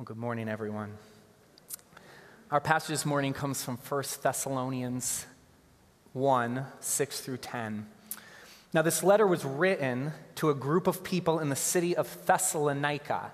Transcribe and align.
Well, 0.00 0.06
good 0.06 0.16
morning, 0.16 0.48
everyone. 0.48 0.94
Our 2.50 2.58
passage 2.58 2.88
this 2.88 3.04
morning 3.04 3.34
comes 3.34 3.62
from 3.62 3.76
1 3.76 4.02
Thessalonians 4.22 5.26
1 6.14 6.64
6 6.80 7.20
through 7.20 7.36
10. 7.36 7.86
Now, 8.72 8.80
this 8.80 9.02
letter 9.02 9.26
was 9.26 9.44
written 9.44 10.12
to 10.36 10.48
a 10.48 10.54
group 10.54 10.86
of 10.86 11.04
people 11.04 11.38
in 11.38 11.50
the 11.50 11.54
city 11.54 11.94
of 11.94 12.16
Thessalonica. 12.24 13.30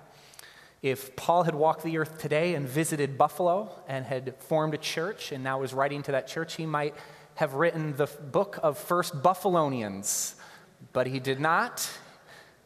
If 0.81 1.15
Paul 1.15 1.43
had 1.43 1.55
walked 1.55 1.83
the 1.83 1.97
earth 1.99 2.17
today 2.19 2.53
and 2.53 2.67
visited 2.67 3.17
Buffalo 3.17 3.71
and 3.87 4.05
had 4.05 4.35
formed 4.35 4.73
a 4.73 4.77
church 4.77 5.31
and 5.31 5.45
now 5.45 5.61
was 5.61 5.73
writing 5.73 6.03
to 6.03 6.11
that 6.11 6.27
church, 6.27 6.55
he 6.55 6.65
might 6.65 6.95
have 7.35 7.53
written 7.53 7.95
the 7.95 8.07
book 8.07 8.59
of 8.61 8.77
First 8.77 9.23
Buffalonians, 9.23 10.33
but 10.91 11.07
he 11.07 11.21
did 11.21 11.39
not. 11.39 11.89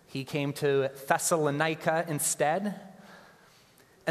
He 0.08 0.24
came 0.24 0.54
to 0.54 0.90
Thessalonica 1.08 2.06
instead. 2.08 2.91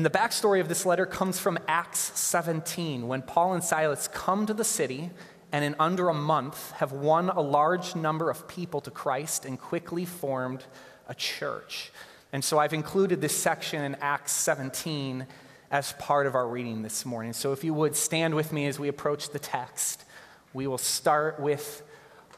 And 0.01 0.07
the 0.07 0.19
backstory 0.19 0.63
of 0.63 0.69
this 0.71 0.87
letter 0.87 1.05
comes 1.05 1.39
from 1.39 1.59
Acts 1.69 2.19
17, 2.19 3.07
when 3.07 3.21
Paul 3.21 3.53
and 3.53 3.63
Silas 3.63 4.09
come 4.09 4.47
to 4.47 4.55
the 4.55 4.65
city 4.65 5.11
and 5.53 5.63
in 5.63 5.77
under 5.79 6.09
a 6.09 6.15
month 6.15 6.71
have 6.71 6.93
won 6.93 7.29
a 7.29 7.43
large 7.43 7.95
number 7.95 8.31
of 8.31 8.49
people 8.49 8.81
to 8.81 8.91
Christ 8.91 9.45
and 9.45 9.61
quickly 9.61 10.07
formed 10.07 10.65
a 11.07 11.15
church. 11.15 11.93
And 12.33 12.43
so 12.43 12.59
I've 12.59 12.73
included 12.73 13.21
this 13.21 13.37
section 13.37 13.85
in 13.85 13.95
Acts 13.97 14.33
17 14.33 15.27
as 15.71 15.93
part 15.99 16.27
of 16.27 16.35
our 16.35 16.49
reading 16.49 16.81
this 16.81 17.05
morning. 17.05 17.35
So 17.35 17.53
if 17.53 17.63
you 17.63 17.75
would 17.75 17.95
stand 17.95 18.35
with 18.35 18.55
me 18.55 18.69
as 18.69 18.79
we 18.79 18.89
approach 18.89 19.29
the 19.29 19.39
text, 19.39 20.07
we 20.55 20.67
will 20.67 20.79
start 20.79 21.39
with 21.39 21.83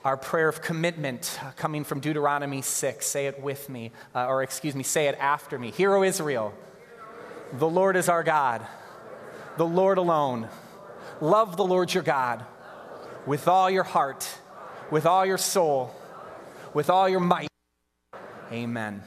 our 0.05 0.17
prayer 0.17 0.49
of 0.49 0.63
commitment 0.63 1.39
coming 1.55 1.85
from 1.85 2.01
Deuteronomy 2.01 2.61
6. 2.61 3.07
Say 3.07 3.29
it 3.29 3.41
with 3.41 3.69
me, 3.69 3.93
uh, 4.17 4.27
or 4.27 4.43
excuse 4.43 4.75
me, 4.75 4.83
say 4.83 5.07
it 5.07 5.17
after 5.21 5.61
me. 5.61 5.71
Hear, 5.71 5.95
O 5.95 6.03
Israel, 6.03 6.53
the 7.53 7.69
Lord 7.69 7.97
is 7.97 8.09
our 8.09 8.23
God, 8.23 8.67
the 9.57 9.67
Lord 9.67 9.99
alone. 9.99 10.49
Love 11.21 11.57
the 11.57 11.65
Lord 11.65 11.93
your 11.93 12.03
God 12.03 12.45
with 13.27 13.47
all 13.47 13.71
your 13.71 13.85
heart, 13.85 14.29
with 14.91 15.07
all 15.07 15.25
your 15.25 15.39
soul, 15.39 15.95
with 16.75 16.91
all 16.91 17.09
your 17.09 17.21
might. 17.21 17.49
Amen. 18.51 19.03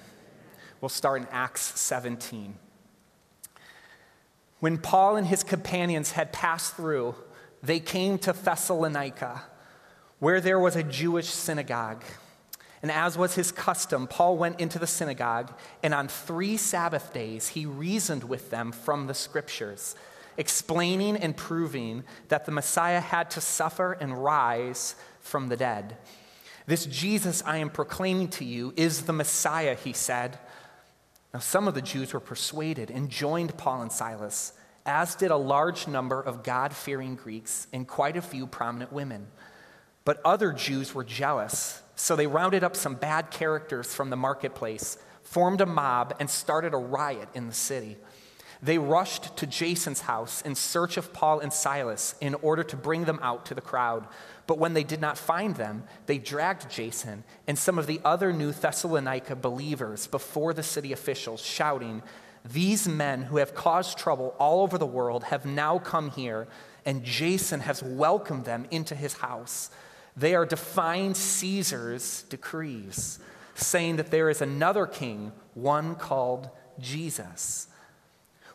We'll 0.79 0.89
start 0.89 1.21
in 1.21 1.27
Acts 1.31 1.79
17. 1.79 2.55
When 4.59 4.77
Paul 4.77 5.15
and 5.17 5.27
his 5.27 5.43
companions 5.43 6.11
had 6.11 6.31
passed 6.31 6.75
through, 6.75 7.15
they 7.61 7.79
came 7.79 8.17
to 8.19 8.33
Thessalonica, 8.33 9.43
where 10.19 10.39
there 10.39 10.59
was 10.59 10.75
a 10.75 10.83
Jewish 10.83 11.27
synagogue. 11.27 12.03
And 12.85 12.91
as 12.91 13.17
was 13.17 13.33
his 13.33 13.51
custom, 13.51 14.05
Paul 14.05 14.37
went 14.37 14.61
into 14.61 14.77
the 14.77 14.85
synagogue, 14.85 15.51
and 15.81 15.91
on 15.91 16.07
three 16.07 16.55
Sabbath 16.55 17.11
days 17.13 17.47
he 17.47 17.65
reasoned 17.65 18.23
with 18.23 18.51
them 18.51 18.71
from 18.71 19.07
the 19.07 19.15
scriptures, 19.15 19.95
explaining 20.37 21.17
and 21.17 21.35
proving 21.35 22.03
that 22.27 22.45
the 22.45 22.51
Messiah 22.51 22.99
had 22.99 23.31
to 23.31 23.41
suffer 23.41 23.93
and 23.93 24.23
rise 24.23 24.93
from 25.19 25.47
the 25.47 25.57
dead. 25.57 25.97
This 26.67 26.85
Jesus 26.85 27.41
I 27.43 27.57
am 27.57 27.71
proclaiming 27.71 28.27
to 28.27 28.45
you 28.45 28.71
is 28.77 29.01
the 29.01 29.13
Messiah, 29.13 29.73
he 29.73 29.91
said. 29.91 30.37
Now, 31.33 31.39
some 31.39 31.67
of 31.67 31.73
the 31.73 31.81
Jews 31.81 32.13
were 32.13 32.19
persuaded 32.19 32.91
and 32.91 33.09
joined 33.09 33.57
Paul 33.57 33.81
and 33.81 33.91
Silas, 33.91 34.53
as 34.85 35.15
did 35.15 35.31
a 35.31 35.37
large 35.37 35.87
number 35.87 36.21
of 36.21 36.43
God 36.43 36.71
fearing 36.71 37.15
Greeks 37.15 37.65
and 37.73 37.87
quite 37.87 38.15
a 38.15 38.21
few 38.21 38.45
prominent 38.45 38.93
women. 38.93 39.25
But 40.03 40.21
other 40.23 40.53
Jews 40.53 40.93
were 40.93 41.03
jealous, 41.03 41.81
so 41.95 42.15
they 42.15 42.27
rounded 42.27 42.63
up 42.63 42.75
some 42.75 42.95
bad 42.95 43.31
characters 43.31 43.93
from 43.93 44.09
the 44.09 44.17
marketplace, 44.17 44.97
formed 45.23 45.61
a 45.61 45.65
mob, 45.65 46.15
and 46.19 46.29
started 46.29 46.73
a 46.73 46.77
riot 46.77 47.29
in 47.33 47.47
the 47.47 47.53
city. 47.53 47.97
They 48.61 48.77
rushed 48.77 49.37
to 49.37 49.47
Jason's 49.47 50.01
house 50.01 50.41
in 50.41 50.55
search 50.55 50.97
of 50.97 51.13
Paul 51.13 51.39
and 51.39 51.51
Silas 51.51 52.15
in 52.21 52.35
order 52.35 52.63
to 52.63 52.75
bring 52.75 53.05
them 53.05 53.19
out 53.21 53.45
to 53.47 53.53
the 53.53 53.61
crowd. 53.61 54.07
But 54.47 54.57
when 54.57 54.73
they 54.73 54.83
did 54.83 55.01
not 55.01 55.17
find 55.17 55.55
them, 55.55 55.83
they 56.05 56.17
dragged 56.17 56.69
Jason 56.69 57.23
and 57.47 57.57
some 57.57 57.77
of 57.77 57.87
the 57.87 58.01
other 58.03 58.31
new 58.31 58.51
Thessalonica 58.51 59.35
believers 59.35 60.07
before 60.07 60.53
the 60.53 60.63
city 60.63 60.93
officials, 60.93 61.41
shouting, 61.41 62.01
These 62.43 62.87
men 62.87 63.23
who 63.23 63.37
have 63.37 63.55
caused 63.55 63.97
trouble 63.97 64.35
all 64.39 64.63
over 64.63 64.77
the 64.77 64.85
world 64.85 65.25
have 65.25 65.45
now 65.45 65.79
come 65.79 66.11
here, 66.11 66.47
and 66.85 67.03
Jason 67.03 67.59
has 67.61 67.83
welcomed 67.83 68.45
them 68.45 68.65
into 68.71 68.95
his 68.95 69.13
house. 69.13 69.69
They 70.17 70.35
are 70.35 70.45
defying 70.45 71.13
Caesar's 71.13 72.23
decrees, 72.23 73.19
saying 73.55 73.97
that 73.97 74.11
there 74.11 74.29
is 74.29 74.41
another 74.41 74.85
king, 74.85 75.31
one 75.53 75.95
called 75.95 76.49
Jesus. 76.79 77.67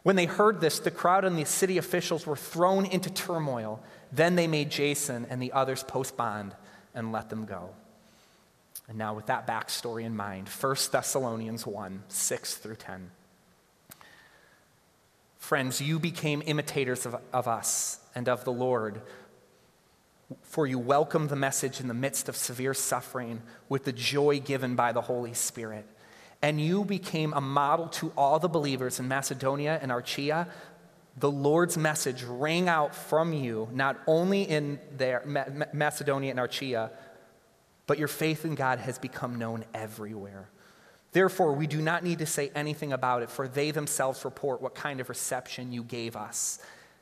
When 0.03 0.17
they 0.17 0.27
heard 0.27 0.61
this, 0.61 0.79
the 0.79 0.91
crowd 0.91 1.25
and 1.25 1.39
the 1.39 1.45
city 1.45 1.77
officials 1.77 2.27
were 2.27 2.37
thrown 2.37 2.87
into 2.87 3.11
turmoil. 3.11 3.83
Then 4.13 4.35
they 4.35 4.47
made 4.47 4.71
Jason 4.71 5.27
and 5.29 5.43
the 5.43 5.53
others 5.53 5.83
post 5.83 6.17
bond 6.17 6.55
and 6.95 7.13
let 7.13 7.29
them 7.29 7.45
go. 7.45 7.71
And 8.89 8.99
now, 8.99 9.15
with 9.15 9.27
that 9.27 9.47
backstory 9.47 10.05
in 10.05 10.17
mind, 10.17 10.49
1 10.49 10.77
Thessalonians 10.91 11.67
1 11.67 12.03
6 12.09 12.55
through 12.57 12.77
10. 12.77 13.11
Friends, 15.39 15.81
you 15.81 15.99
became 15.99 16.43
imitators 16.45 17.07
of, 17.07 17.17
of 17.33 17.47
us 17.47 18.01
and 18.15 18.29
of 18.29 18.45
the 18.45 18.53
Lord, 18.53 19.01
for 20.43 20.67
you 20.67 20.79
welcomed 20.79 21.29
the 21.29 21.37
message 21.37 21.81
in 21.81 21.89
the 21.89 21.95
midst 21.95 22.29
of 22.29 22.37
severe 22.37 22.75
suffering 22.75 23.43
with 23.69 23.85
the 23.85 23.93
joy 23.93 24.41
given 24.41 24.77
by 24.77 24.93
the 24.93 25.01
Holy 25.01 25.35
Spirit. 25.35 25.87
And 26.43 26.61
you 26.61 26.85
became 26.85 27.33
a 27.35 27.41
model 27.41 27.89
to 27.89 28.13
all 28.17 28.39
the 28.39 28.49
believers 28.49 28.99
in 28.99 29.09
Macedonia 29.09 29.79
and 29.83 29.93
Achaia 29.93 30.49
the 31.21 31.31
Lord's 31.31 31.77
message 31.77 32.23
rang 32.25 32.69
out 32.69 32.95
from 32.95 33.33
you, 33.33 33.69
not 33.73 33.99
only 34.07 34.43
in 34.43 34.79
there, 34.97 35.23
Macedonia 35.73 36.31
and 36.31 36.41
Achaia, 36.41 36.91
but 37.87 37.99
your 37.99 38.09
faith 38.09 38.45
in 38.45 38.55
God 38.55 38.79
has 38.79 38.99
become 38.99 39.39
known 39.39 39.65
everywhere. 39.75 40.49
Therefore, 41.13 41.53
we 41.53 41.67
do 41.67 41.83
not 41.83 42.05
need 42.05 42.21
to 42.21 42.27
say 42.27 42.51
anything 42.55 42.93
about 42.93 43.23
it, 43.23 43.31
for 43.31 43.49
they 43.49 43.73
themselves 43.73 44.25
report 44.25 44.63
what 44.63 44.75
kind 44.75 45.01
of 45.01 45.09
reception 45.09 45.73
you 45.73 45.83
gave 45.83 46.17
us. 46.17 46.61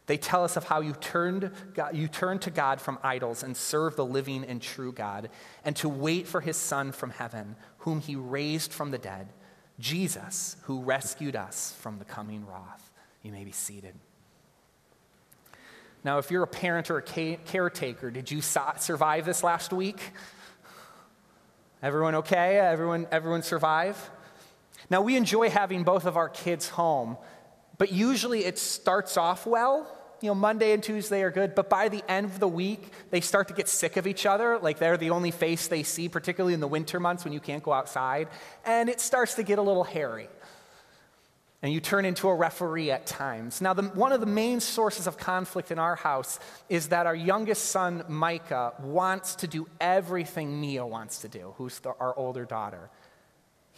They 0.09 0.17
tell 0.17 0.43
us 0.43 0.57
of 0.57 0.65
how 0.65 0.81
you 0.81 0.95
turned, 0.95 1.53
God, 1.75 1.95
you 1.95 2.09
turned 2.09 2.41
to 2.43 2.51
God 2.51 2.81
from 2.81 2.99
idols 3.03 3.43
and 3.43 3.55
serve 3.55 3.95
the 3.95 4.07
living 4.07 4.43
and 4.43 4.61
true 4.61 4.91
God, 4.91 5.29
and 5.67 5.77
to 5.77 5.89
wait 5.89 6.27
for 6.27 6.41
his 6.41 6.57
Son 6.57 6.93
from 6.93 7.11
heaven, 7.11 7.57
whom 7.81 8.01
he 8.01 8.17
raised 8.17 8.73
from 8.73 8.91
the 8.91 8.97
dead, 8.97 9.29
Jesus, 9.79 10.57
who 10.63 10.81
rescued 10.81 11.37
us 11.37 11.77
from 11.81 11.99
the 11.99 12.07
coming 12.07 12.47
wrath. 12.47 12.91
You 13.23 13.33
may 13.33 13.45
be 13.45 13.53
seated. 13.53 13.95
Now, 16.03 16.17
if 16.17 16.31
you're 16.31 16.43
a 16.43 16.47
parent 16.47 16.91
or 16.91 16.97
a 16.97 17.03
caretaker, 17.03 18.11
did 18.11 18.31
you 18.31 18.41
survive 18.41 19.27
this 19.27 19.43
last 19.43 19.75
week? 19.75 20.01
Everyone 21.83 22.15
okay? 22.15 22.59
Everyone, 22.59 23.07
everyone 23.11 23.43
survive? 23.43 24.11
Now, 24.89 25.03
we 25.03 25.17
enjoy 25.17 25.51
having 25.51 25.83
both 25.83 26.07
of 26.07 26.17
our 26.17 26.31
kids 26.31 26.71
home, 26.71 27.19
but 27.77 27.93
usually 27.93 28.47
it 28.47 28.59
starts 28.59 29.19
off 29.19 29.47
well. 29.47 29.95
You 30.21 30.29
know, 30.29 30.35
Monday 30.35 30.73
and 30.73 30.83
Tuesday 30.83 31.23
are 31.23 31.31
good, 31.31 31.55
but 31.55 31.71
by 31.71 31.89
the 31.89 32.03
end 32.11 32.27
of 32.27 32.41
the 32.41 32.49
week, 32.49 32.91
they 33.11 33.21
start 33.21 33.49
to 33.49 33.55
get 33.55 33.69
sick 33.69 33.97
of 33.97 34.07
each 34.07 34.27
other. 34.27 34.59
Like 34.59 34.79
they're 34.79 34.97
the 34.97 35.11
only 35.11 35.31
face 35.31 35.69
they 35.69 35.83
see, 35.83 36.09
particularly 36.09 36.55
in 36.55 36.61
the 36.61 36.69
winter 36.69 36.99
months 36.99 37.25
when 37.25 37.33
you 37.33 37.41
can't 37.41 37.63
go 37.63 37.73
outside. 37.73 38.29
And 38.65 38.89
it 38.89 39.01
starts 39.01 39.35
to 39.35 39.43
get 39.43 39.59
a 39.59 39.63
little 39.63 39.85
hairy 39.85 40.29
and 41.63 41.73
you 41.73 41.81
turn 41.81 42.05
into 42.05 42.29
a 42.29 42.35
referee 42.35 42.91
at 42.91 43.07
times. 43.07 43.61
Now, 43.61 43.75
the, 43.75 43.83
one 43.83 44.13
of 44.13 44.21
the 44.21 44.27
main 44.27 44.61
sources 44.61 45.09
of 45.09 45.19
conflict 45.19 45.73
in 45.73 45.79
our 45.79 45.97
house 45.97 46.39
is 46.69 46.89
that 46.89 47.07
our 47.07 47.15
youngest 47.15 47.67
son, 47.67 48.05
Micah, 48.09 48.75
wants 48.81 49.35
to 49.37 49.49
do 49.49 49.67
everything 49.81 50.61
Mia 50.61 50.87
wants 50.87 51.19
to 51.23 51.29
do, 51.29 51.55
who's 51.59 51.81
the, 51.81 51.95
our 51.99 52.17
older 52.17 52.45
daughter. 52.45 52.91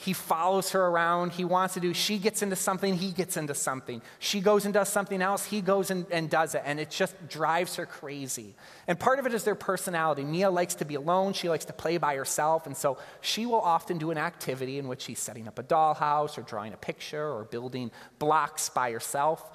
He 0.02 0.14
follows 0.14 0.70
her 0.70 0.86
around. 0.86 1.32
He 1.32 1.44
wants 1.44 1.74
to 1.74 1.80
do, 1.80 1.92
she 1.92 2.16
gets 2.16 2.40
into 2.40 2.56
something, 2.56 2.94
he 2.94 3.12
gets 3.12 3.36
into 3.36 3.54
something. 3.54 4.00
She 4.18 4.40
goes 4.40 4.64
and 4.64 4.72
does 4.72 4.88
something 4.88 5.20
else, 5.20 5.44
he 5.44 5.60
goes 5.60 5.90
and, 5.90 6.06
and 6.10 6.30
does 6.30 6.54
it. 6.54 6.62
And 6.64 6.80
it 6.80 6.88
just 6.88 7.14
drives 7.28 7.76
her 7.76 7.84
crazy. 7.84 8.54
And 8.88 8.98
part 8.98 9.18
of 9.18 9.26
it 9.26 9.34
is 9.34 9.44
their 9.44 9.54
personality. 9.54 10.24
Mia 10.24 10.50
likes 10.50 10.74
to 10.76 10.86
be 10.86 10.94
alone, 10.94 11.34
she 11.34 11.50
likes 11.50 11.66
to 11.66 11.74
play 11.74 11.98
by 11.98 12.14
herself. 12.14 12.66
And 12.66 12.74
so 12.74 12.96
she 13.20 13.44
will 13.44 13.60
often 13.60 13.98
do 13.98 14.10
an 14.10 14.16
activity 14.16 14.78
in 14.78 14.88
which 14.88 15.02
she's 15.02 15.18
setting 15.18 15.46
up 15.46 15.58
a 15.58 15.62
dollhouse 15.62 16.38
or 16.38 16.42
drawing 16.42 16.72
a 16.72 16.78
picture 16.78 17.30
or 17.30 17.44
building 17.44 17.90
blocks 18.18 18.70
by 18.70 18.92
herself. 18.92 19.50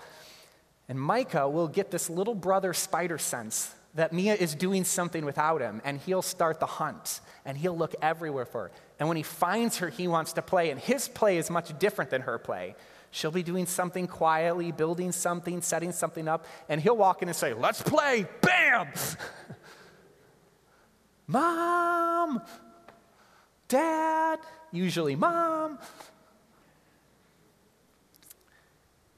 And 0.87 1.01
Micah 1.01 1.49
will 1.49 1.67
get 1.67 1.89
this 1.89 2.07
little 2.07 2.35
brother 2.35 2.71
spider 2.71 3.17
sense 3.17 3.73
that 3.95 4.13
Mia 4.13 4.35
is 4.35 4.53
doing 4.53 4.83
something 4.83 5.25
without 5.25 5.61
him, 5.61 5.81
and 5.85 5.99
he'll 6.01 6.21
start 6.21 6.59
the 6.59 6.65
hunt, 6.65 7.21
and 7.45 7.57
he'll 7.57 7.77
look 7.77 7.95
everywhere 8.01 8.45
for 8.45 8.63
her. 8.63 8.71
And 8.99 9.07
when 9.07 9.17
he 9.17 9.23
finds 9.23 9.77
her, 9.77 9.89
he 9.89 10.07
wants 10.07 10.33
to 10.33 10.41
play, 10.41 10.69
and 10.69 10.79
his 10.79 11.07
play 11.07 11.37
is 11.37 11.49
much 11.49 11.77
different 11.79 12.11
than 12.11 12.21
her 12.21 12.37
play. 12.37 12.75
She'll 13.11 13.31
be 13.31 13.43
doing 13.43 13.65
something 13.65 14.07
quietly, 14.07 14.71
building 14.71 15.11
something, 15.11 15.61
setting 15.61 15.91
something 15.91 16.27
up, 16.27 16.45
and 16.69 16.81
he'll 16.81 16.97
walk 16.97 17.21
in 17.21 17.29
and 17.29 17.35
say, 17.35 17.53
Let's 17.53 17.81
play! 17.81 18.27
Bam! 18.41 18.87
Mom! 21.27 22.41
Dad! 23.67 24.39
Usually, 24.71 25.15
Mom! 25.15 25.79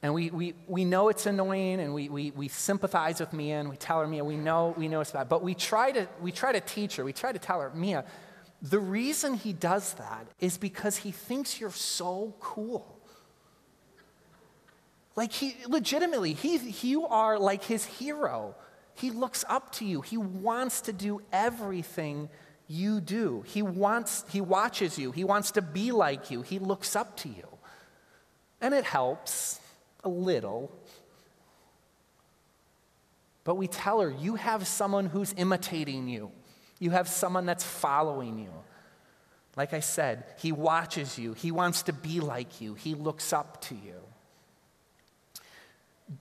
And 0.00 0.14
we, 0.14 0.30
we, 0.30 0.54
we 0.68 0.84
know 0.84 1.08
it's 1.08 1.26
annoying 1.26 1.80
and 1.80 1.92
we, 1.92 2.08
we, 2.08 2.30
we 2.30 2.46
sympathize 2.46 3.18
with 3.18 3.32
Mia 3.32 3.58
and 3.58 3.68
we 3.68 3.76
tell 3.76 4.00
her, 4.00 4.06
Mia, 4.06 4.24
we 4.24 4.36
know, 4.36 4.72
we 4.76 4.86
know 4.86 5.00
it's 5.00 5.10
bad. 5.10 5.28
But 5.28 5.42
we 5.42 5.54
try, 5.54 5.90
to, 5.90 6.06
we 6.22 6.30
try 6.30 6.52
to 6.52 6.60
teach 6.60 6.96
her, 6.96 7.04
we 7.04 7.12
try 7.12 7.32
to 7.32 7.38
tell 7.38 7.60
her, 7.60 7.70
Mia, 7.74 8.04
the 8.60 8.80
reason 8.80 9.34
he 9.34 9.52
does 9.52 9.94
that 9.94 10.26
is 10.40 10.58
because 10.58 10.98
he 10.98 11.12
thinks 11.12 11.60
you're 11.60 11.70
so 11.70 12.34
cool. 12.40 12.98
Like 15.14 15.32
he 15.32 15.56
legitimately, 15.66 16.32
he, 16.32 16.56
you 16.56 17.06
are 17.06 17.38
like 17.38 17.64
his 17.64 17.84
hero. 17.84 18.54
He 18.94 19.10
looks 19.10 19.44
up 19.48 19.72
to 19.72 19.84
you. 19.84 20.00
He 20.00 20.16
wants 20.16 20.80
to 20.82 20.92
do 20.92 21.22
everything 21.32 22.28
you 22.66 23.00
do. 23.00 23.44
He 23.46 23.62
wants, 23.62 24.24
he 24.28 24.40
watches 24.40 24.98
you. 24.98 25.12
He 25.12 25.24
wants 25.24 25.52
to 25.52 25.62
be 25.62 25.92
like 25.92 26.30
you. 26.30 26.42
He 26.42 26.58
looks 26.58 26.94
up 26.96 27.16
to 27.18 27.28
you. 27.28 27.46
And 28.60 28.74
it 28.74 28.84
helps 28.84 29.60
a 30.04 30.08
little. 30.08 30.72
But 33.44 33.54
we 33.54 33.68
tell 33.68 34.00
her, 34.00 34.10
you 34.10 34.34
have 34.34 34.66
someone 34.66 35.06
who's 35.06 35.32
imitating 35.36 36.08
you. 36.08 36.30
You 36.78 36.90
have 36.90 37.08
someone 37.08 37.46
that's 37.46 37.64
following 37.64 38.38
you. 38.38 38.52
Like 39.56 39.74
I 39.74 39.80
said, 39.80 40.24
he 40.38 40.52
watches 40.52 41.18
you. 41.18 41.32
He 41.32 41.50
wants 41.50 41.82
to 41.84 41.92
be 41.92 42.20
like 42.20 42.60
you. 42.60 42.74
He 42.74 42.94
looks 42.94 43.32
up 43.32 43.60
to 43.62 43.74
you. 43.74 43.94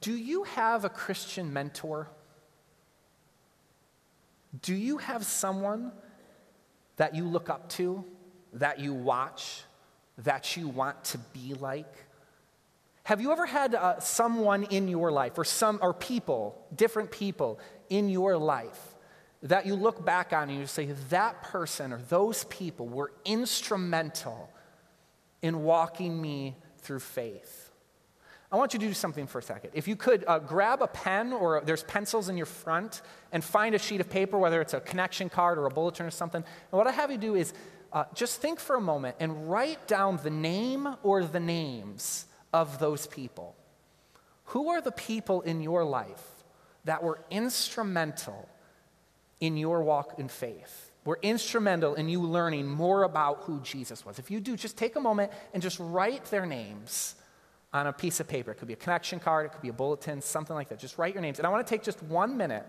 Do 0.02 0.12
you 0.12 0.44
have 0.44 0.86
a 0.86 0.90
Christian 0.90 1.54
mentor? 1.54 2.10
Do 4.62 4.74
you 4.74 4.98
have 4.98 5.26
someone 5.26 5.92
that 6.96 7.14
you 7.14 7.26
look 7.26 7.50
up 7.50 7.70
to, 7.70 8.04
that 8.54 8.80
you 8.80 8.94
watch, 8.94 9.62
that 10.18 10.58
you 10.58 10.68
want 10.68 11.04
to 11.06 11.20
be 11.20 11.54
like? 11.54 11.94
Have 13.04 13.22
you 13.22 13.32
ever 13.32 13.46
had 13.46 13.76
uh, 13.76 14.00
someone 14.00 14.64
in 14.64 14.88
your 14.88 15.12
life, 15.12 15.38
or 15.38 15.46
some, 15.46 15.80
or 15.82 15.94
people, 15.94 16.66
different 16.76 17.12
people 17.12 17.60
in 17.90 18.10
your 18.10 18.36
life, 18.36 18.87
that 19.48 19.66
you 19.66 19.76
look 19.76 20.06
back 20.06 20.34
on 20.34 20.50
and 20.50 20.60
you 20.60 20.68
say, 20.68 20.88
that 21.10 21.44
person 21.44 21.92
or 21.92 22.02
those 22.10 22.44
people 22.46 22.88
were 22.88 23.12
instrumental 23.26 24.50
in 25.42 25.64
walking 25.64 26.22
me 26.22 26.56
through 26.80 27.00
faith? 27.00 27.72
I 28.50 28.56
want 28.56 28.74
you 28.74 28.80
to 28.80 28.88
do 28.88 28.94
something 28.94 29.28
for 29.28 29.40
a 29.40 29.44
second. 29.44 29.72
If 29.74 29.90
you 29.90 29.98
could 29.98 30.24
uh, 30.26 30.40
grab 30.40 30.82
a 30.82 30.88
pen 30.88 31.34
or 31.34 31.62
there's 31.66 31.84
pencils 31.84 32.30
in 32.30 32.38
your 32.38 32.46
front 32.46 33.02
and 33.34 33.44
find 33.44 33.76
a 33.76 33.80
sheet 33.80 34.00
of 34.00 34.10
paper, 34.10 34.38
whether 34.38 34.62
it's 34.62 34.74
a 34.74 34.80
connection 34.80 35.30
card 35.30 35.58
or 35.58 35.66
a 35.66 35.70
bulletin 35.70 36.06
or 36.06 36.12
something. 36.12 36.42
And 36.72 36.78
what 36.78 36.88
I 36.88 36.92
have 36.92 37.12
you 37.12 37.18
do 37.18 37.36
is 37.36 37.54
uh, 37.92 38.06
just 38.14 38.42
think 38.42 38.60
for 38.60 38.78
a 38.78 38.82
moment 38.82 39.18
and 39.20 39.50
write 39.50 39.86
down 39.88 40.20
the 40.24 40.30
name 40.30 40.88
or 41.04 41.26
the 41.26 41.42
names 41.42 42.26
of 42.54 42.80
those 42.80 43.06
people. 43.06 43.54
Who 44.46 44.70
are 44.70 44.80
the 44.80 44.94
people 44.94 45.42
in 45.42 45.62
your 45.62 45.84
life 45.84 46.24
that 46.86 47.04
were 47.04 47.20
instrumental 47.30 48.48
in 49.40 49.58
your 49.58 49.84
walk 49.84 50.20
in 50.20 50.28
faith? 50.28 50.92
Were 51.06 51.20
instrumental 51.22 51.96
in 51.96 52.10
you 52.10 52.22
learning 52.22 52.68
more 52.68 53.04
about 53.04 53.44
who 53.44 53.62
Jesus 53.62 54.06
was. 54.06 54.20
If 54.20 54.30
you 54.30 54.42
do, 54.42 54.58
just 54.58 54.78
take 54.78 54.98
a 54.98 55.00
moment 55.00 55.32
and 55.54 55.64
just 55.64 55.80
write 55.80 56.26
their 56.26 56.46
names 56.46 57.16
on 57.74 57.88
a 57.88 57.94
piece 57.94 58.20
of 58.20 58.28
paper. 58.28 58.52
It 58.52 58.56
could 58.56 58.68
be 58.68 58.74
a 58.74 58.78
connection 58.78 59.20
card, 59.20 59.46
it 59.46 59.50
could 59.54 59.62
be 59.62 59.70
a 59.70 59.74
bulletin, 59.74 60.22
something 60.22 60.56
like 60.56 60.70
that. 60.70 60.80
Just 60.80 60.98
write 60.98 61.14
your 61.14 61.22
names. 61.22 61.40
And 61.40 61.48
I 61.48 61.50
want 61.50 61.66
to 61.66 61.70
take 61.70 61.84
just 61.84 62.02
one 62.04 62.36
minute. 62.36 62.66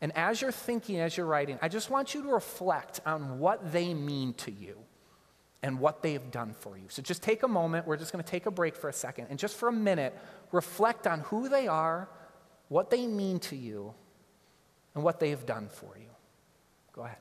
And 0.00 0.16
as 0.16 0.40
you're 0.40 0.52
thinking, 0.52 0.98
as 0.98 1.16
you're 1.16 1.26
writing, 1.26 1.58
I 1.62 1.68
just 1.68 1.90
want 1.90 2.14
you 2.14 2.22
to 2.22 2.28
reflect 2.28 3.00
on 3.06 3.38
what 3.38 3.72
they 3.72 3.94
mean 3.94 4.34
to 4.34 4.50
you 4.50 4.76
and 5.62 5.78
what 5.78 6.02
they 6.02 6.14
have 6.14 6.30
done 6.30 6.54
for 6.58 6.76
you. 6.76 6.84
So 6.88 7.02
just 7.02 7.22
take 7.22 7.42
a 7.42 7.48
moment. 7.48 7.86
We're 7.86 7.96
just 7.96 8.12
going 8.12 8.24
to 8.24 8.30
take 8.30 8.46
a 8.46 8.50
break 8.50 8.74
for 8.74 8.88
a 8.88 8.92
second. 8.92 9.28
And 9.30 9.38
just 9.38 9.56
for 9.56 9.68
a 9.68 9.72
minute, 9.72 10.16
reflect 10.50 11.06
on 11.06 11.20
who 11.20 11.48
they 11.48 11.68
are, 11.68 12.08
what 12.68 12.90
they 12.90 13.06
mean 13.06 13.38
to 13.40 13.56
you, 13.56 13.94
and 14.94 15.02
what 15.04 15.20
they 15.20 15.30
have 15.30 15.46
done 15.46 15.68
for 15.68 15.96
you. 15.98 16.10
Go 16.92 17.02
ahead. 17.04 17.18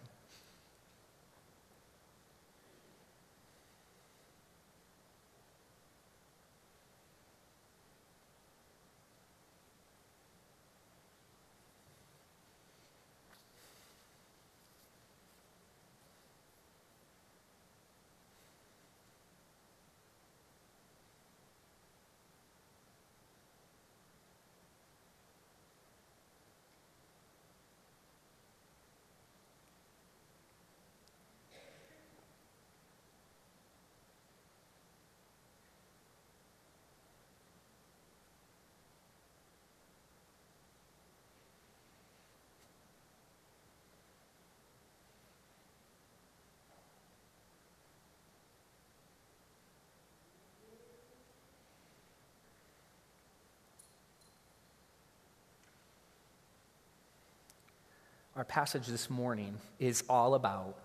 Our 58.41 58.45
passage 58.45 58.88
this 58.88 59.07
morning 59.07 59.59
is 59.77 60.03
all 60.09 60.33
about 60.33 60.75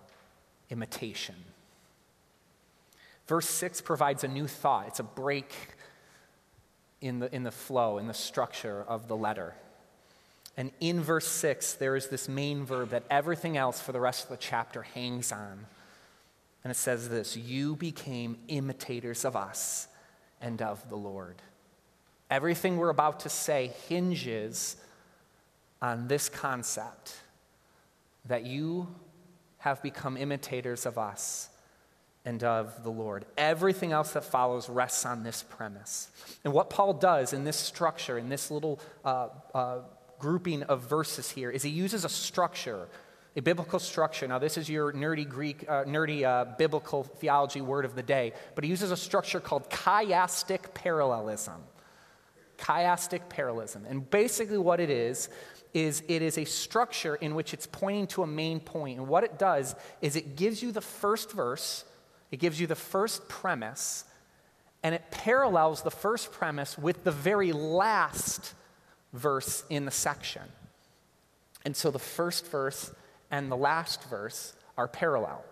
imitation. 0.69 1.33
Verse 3.25 3.49
6 3.49 3.81
provides 3.81 4.23
a 4.23 4.27
new 4.27 4.45
thought, 4.45 4.89
it's 4.89 4.99
a 4.99 5.03
break 5.03 5.51
in 7.01 7.17
the, 7.17 7.33
in 7.33 7.41
the 7.41 7.49
flow, 7.49 7.97
in 7.97 8.05
the 8.05 8.13
structure 8.13 8.85
of 8.87 9.07
the 9.07 9.17
letter. 9.17 9.55
And 10.55 10.69
in 10.79 11.01
verse 11.01 11.25
6, 11.25 11.73
there 11.73 11.95
is 11.95 12.09
this 12.09 12.29
main 12.29 12.63
verb 12.63 12.91
that 12.91 13.05
everything 13.09 13.57
else 13.57 13.81
for 13.81 13.91
the 13.91 13.99
rest 13.99 14.25
of 14.25 14.29
the 14.29 14.37
chapter 14.37 14.83
hangs 14.83 15.31
on. 15.31 15.65
And 16.63 16.69
it 16.69 16.77
says 16.77 17.09
this 17.09 17.35
You 17.35 17.75
became 17.75 18.37
imitators 18.49 19.25
of 19.25 19.35
us 19.35 19.87
and 20.39 20.61
of 20.61 20.87
the 20.89 20.95
Lord. 20.95 21.37
Everything 22.29 22.77
we're 22.77 22.89
about 22.89 23.21
to 23.21 23.29
say 23.29 23.71
hinges 23.87 24.75
on 25.81 26.07
this 26.07 26.29
concept 26.29 27.15
that 28.27 28.45
you 28.45 28.87
have 29.59 29.81
become 29.81 30.17
imitators 30.17 30.85
of 30.85 30.97
us 30.97 31.49
and 32.27 32.43
of 32.43 32.83
the 32.83 32.89
Lord. 32.89 33.25
Everything 33.37 33.93
else 33.93 34.11
that 34.11 34.25
follows 34.25 34.69
rests 34.69 35.05
on 35.05 35.23
this 35.23 35.43
premise. 35.43 36.09
And 36.43 36.53
what 36.53 36.69
Paul 36.69 36.93
does 36.93 37.31
in 37.31 37.45
this 37.45 37.55
structure, 37.55 38.17
in 38.17 38.27
this 38.27 38.51
little 38.51 38.81
uh, 39.05 39.29
uh, 39.53 39.77
grouping 40.19 40.63
of 40.63 40.81
verses 40.81 41.31
here, 41.31 41.49
is 41.49 41.63
he 41.63 41.69
uses 41.69 42.03
a 42.03 42.09
structure, 42.09 42.89
a 43.37 43.41
biblical 43.41 43.79
structure. 43.79 44.27
Now, 44.27 44.39
this 44.39 44.57
is 44.57 44.69
your 44.69 44.91
nerdy 44.91 45.27
Greek, 45.27 45.63
uh, 45.69 45.85
nerdy 45.85 46.25
uh, 46.25 46.57
biblical 46.57 47.03
theology 47.03 47.61
word 47.61 47.85
of 47.85 47.95
the 47.95 48.03
day, 48.03 48.33
but 48.55 48.65
he 48.65 48.69
uses 48.69 48.91
a 48.91 48.97
structure 48.97 49.39
called 49.39 49.69
chiastic 49.69 50.73
parallelism. 50.73 51.63
Chiastic 52.57 53.29
parallelism. 53.29 53.85
And 53.87 54.09
basically, 54.09 54.57
what 54.57 54.81
it 54.81 54.89
is, 54.89 55.29
is 55.73 56.03
it 56.07 56.21
is 56.21 56.37
a 56.37 56.45
structure 56.45 57.15
in 57.15 57.35
which 57.35 57.53
it's 57.53 57.67
pointing 57.67 58.07
to 58.07 58.23
a 58.23 58.27
main 58.27 58.59
point. 58.59 58.99
And 58.99 59.07
what 59.07 59.23
it 59.23 59.37
does 59.37 59.75
is 60.01 60.15
it 60.15 60.35
gives 60.35 60.61
you 60.61 60.71
the 60.71 60.81
first 60.81 61.31
verse, 61.31 61.85
it 62.31 62.37
gives 62.37 62.59
you 62.59 62.67
the 62.67 62.75
first 62.75 63.27
premise, 63.27 64.05
and 64.83 64.93
it 64.95 65.03
parallels 65.11 65.81
the 65.81 65.91
first 65.91 66.31
premise 66.31 66.77
with 66.77 67.03
the 67.03 67.11
very 67.11 67.51
last 67.51 68.53
verse 69.13 69.63
in 69.69 69.85
the 69.85 69.91
section. 69.91 70.43
And 71.65 71.75
so 71.75 71.91
the 71.91 71.99
first 71.99 72.47
verse 72.47 72.91
and 73.31 73.51
the 73.51 73.57
last 73.57 74.03
verse 74.05 74.53
are 74.77 74.87
parallel. 74.87 75.43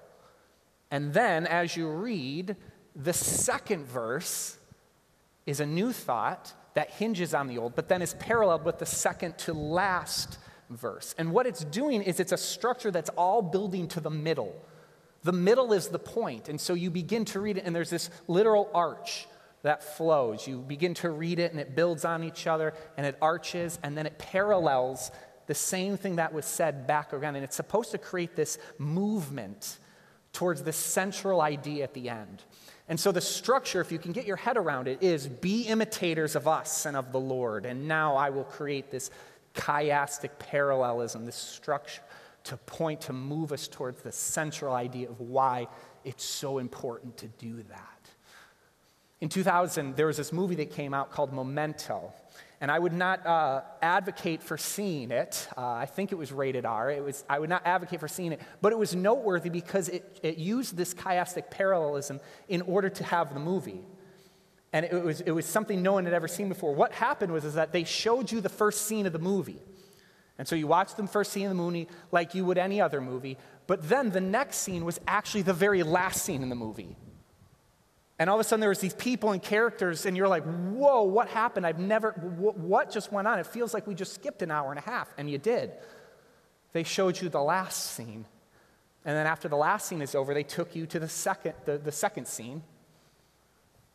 And 0.91 1.13
then 1.13 1.45
as 1.47 1.75
you 1.75 1.89
read, 1.89 2.55
the 2.95 3.13
second 3.13 3.85
verse 3.85 4.57
is 5.45 5.59
a 5.59 5.65
new 5.65 5.91
thought 5.91 6.53
that 6.75 6.91
hinges 6.91 7.33
on 7.33 7.47
the 7.47 7.57
old, 7.57 7.75
but 7.75 7.89
then 7.89 8.01
is 8.01 8.13
paralleled 8.15 8.63
with 8.63 8.79
the 8.79 8.85
second 8.85 9.37
to 9.39 9.53
last 9.53 10.37
verse. 10.69 11.15
And 11.17 11.31
what 11.31 11.47
it's 11.47 11.63
doing 11.63 12.01
is 12.01 12.19
it's 12.19 12.31
a 12.31 12.37
structure 12.37 12.91
that's 12.91 13.09
all 13.11 13.41
building 13.41 13.87
to 13.89 13.99
the 13.99 14.09
middle. 14.09 14.55
The 15.23 15.31
middle 15.31 15.73
is 15.73 15.87
the 15.87 15.99
point. 15.99 16.49
And 16.49 16.61
so 16.61 16.73
you 16.73 16.91
begin 16.91 17.25
to 17.25 17.39
read 17.39 17.57
it, 17.57 17.65
and 17.65 17.75
there's 17.75 17.89
this 17.89 18.09
literal 18.27 18.69
arch 18.73 19.27
that 19.63 19.83
flows. 19.83 20.47
You 20.47 20.59
begin 20.59 20.93
to 20.95 21.09
read 21.09 21.39
it, 21.39 21.51
and 21.51 21.59
it 21.59 21.75
builds 21.75 22.05
on 22.05 22.23
each 22.23 22.45
other, 22.45 22.73
and 22.97 23.05
it 23.05 23.17
arches, 23.21 23.79
and 23.81 23.97
then 23.97 24.05
it 24.05 24.19
parallels 24.19 25.11
the 25.47 25.55
same 25.55 25.97
thing 25.97 26.17
that 26.17 26.33
was 26.33 26.45
said 26.45 26.87
back 26.87 27.13
again. 27.13 27.35
And 27.35 27.43
it's 27.43 27.55
supposed 27.55 27.91
to 27.91 27.97
create 27.97 28.35
this 28.35 28.57
movement 28.77 29.79
towards 30.35 30.63
the 30.63 30.73
central 30.73 31.41
idea 31.41 31.83
at 31.83 31.93
the 31.93 32.09
end. 32.09 32.43
And 32.87 32.99
so 32.99 33.11
the 33.11 33.21
structure, 33.21 33.81
if 33.81 33.91
you 33.91 33.97
can 33.97 34.11
get 34.11 34.25
your 34.25 34.35
head 34.35 34.57
around 34.57 34.87
it, 34.87 35.01
is 35.01 35.27
be 35.27 35.63
imitators 35.63 36.35
of 36.35 36.47
us 36.47 36.85
and 36.85 36.95
of 36.95 37.11
the 37.11 37.19
Lord. 37.19 37.65
And 37.65 37.87
now 37.87 38.15
I 38.15 38.29
will 38.29 38.43
create 38.43 38.91
this 38.91 39.09
chiastic 39.55 40.37
parallelism, 40.37 41.25
this 41.25 41.35
structure 41.35 42.03
to 42.43 42.57
point 42.57 43.01
to 43.01 43.13
move 43.13 43.51
us 43.51 43.67
towards 43.67 44.03
the 44.03 44.11
central 44.11 44.73
idea 44.75 45.09
of 45.09 45.19
why 45.19 45.67
it's 46.03 46.23
so 46.23 46.59
important 46.59 47.17
to 47.17 47.27
do 47.27 47.63
that. 47.63 48.09
In 49.21 49.29
2000, 49.29 49.95
there 49.95 50.05
was 50.05 50.17
this 50.17 50.31
movie 50.31 50.55
that 50.55 50.71
came 50.71 50.93
out 50.93 51.09
called 51.09 51.33
Memento. 51.33 52.13
And 52.65 52.71
I 52.71 52.79
would 52.79 52.93
not 52.93 53.23
uh, 53.27 53.61
advocate 53.79 54.41
for 54.41 54.57
seeing 54.57 55.11
it. 55.11 55.47
Uh, 55.55 55.67
I 55.67 55.85
think 55.85 56.11
it 56.11 56.15
was 56.15 56.31
rated 56.31 56.65
R. 56.65 56.89
It 56.89 57.03
was, 57.03 57.23
I 57.29 57.37
would 57.37 57.47
not 57.47 57.61
advocate 57.63 57.99
for 57.99 58.07
seeing 58.07 58.31
it. 58.31 58.41
But 58.59 58.71
it 58.71 58.79
was 58.79 58.95
noteworthy 58.95 59.51
because 59.51 59.87
it, 59.87 60.19
it 60.23 60.37
used 60.37 60.75
this 60.75 60.95
chiastic 60.95 61.51
parallelism 61.51 62.19
in 62.49 62.63
order 62.63 62.89
to 62.89 63.03
have 63.03 63.35
the 63.35 63.39
movie. 63.39 63.81
And 64.73 64.83
it 64.83 65.03
was, 65.03 65.21
it 65.21 65.29
was 65.29 65.45
something 65.45 65.83
no 65.83 65.93
one 65.93 66.05
had 66.05 66.15
ever 66.15 66.27
seen 66.27 66.49
before. 66.49 66.73
What 66.73 66.91
happened 66.91 67.31
was 67.31 67.45
is 67.45 67.53
that 67.53 67.71
they 67.71 67.83
showed 67.83 68.31
you 68.31 68.41
the 68.41 68.49
first 68.49 68.87
scene 68.87 69.05
of 69.05 69.13
the 69.13 69.19
movie. 69.19 69.61
And 70.39 70.47
so 70.47 70.55
you 70.55 70.65
watched 70.65 70.97
the 70.97 71.05
first 71.05 71.33
scene 71.33 71.45
of 71.45 71.51
the 71.51 71.61
movie 71.63 71.87
like 72.11 72.33
you 72.33 72.45
would 72.45 72.57
any 72.57 72.81
other 72.81 72.99
movie. 72.99 73.37
But 73.67 73.87
then 73.87 74.09
the 74.09 74.21
next 74.21 74.57
scene 74.57 74.85
was 74.85 74.99
actually 75.07 75.43
the 75.43 75.53
very 75.53 75.83
last 75.83 76.25
scene 76.25 76.41
in 76.41 76.49
the 76.49 76.55
movie. 76.55 76.95
And 78.17 78.29
all 78.29 78.37
of 78.37 78.39
a 78.39 78.43
sudden, 78.45 78.61
there 78.61 78.69
was 78.69 78.79
these 78.79 78.93
people 78.93 79.31
and 79.31 79.43
characters, 79.43 80.05
and 80.05 80.15
you're 80.15 80.27
like, 80.27 80.43
whoa, 80.43 81.03
what 81.03 81.27
happened? 81.27 81.67
I've 81.67 81.79
never, 81.79 82.11
what 82.11 82.89
just 82.89 83.11
went 83.11 83.27
on? 83.27 83.39
It 83.39 83.45
feels 83.45 83.73
like 83.73 83.87
we 83.87 83.93
just 83.93 84.13
skipped 84.13 84.41
an 84.41 84.51
hour 84.51 84.69
and 84.69 84.79
a 84.79 84.83
half, 84.83 85.13
and 85.17 85.29
you 85.29 85.37
did. 85.37 85.71
They 86.71 86.83
showed 86.83 87.19
you 87.21 87.27
the 87.27 87.41
last 87.41 87.91
scene. 87.93 88.25
And 89.03 89.15
then 89.15 89.27
after 89.27 89.47
the 89.47 89.57
last 89.57 89.87
scene 89.87 90.01
is 90.01 90.15
over, 90.15 90.33
they 90.33 90.43
took 90.43 90.75
you 90.75 90.85
to 90.87 90.99
the 90.99 91.09
second, 91.09 91.53
the, 91.65 91.77
the 91.77 91.91
second 91.91 92.27
scene. 92.27 92.63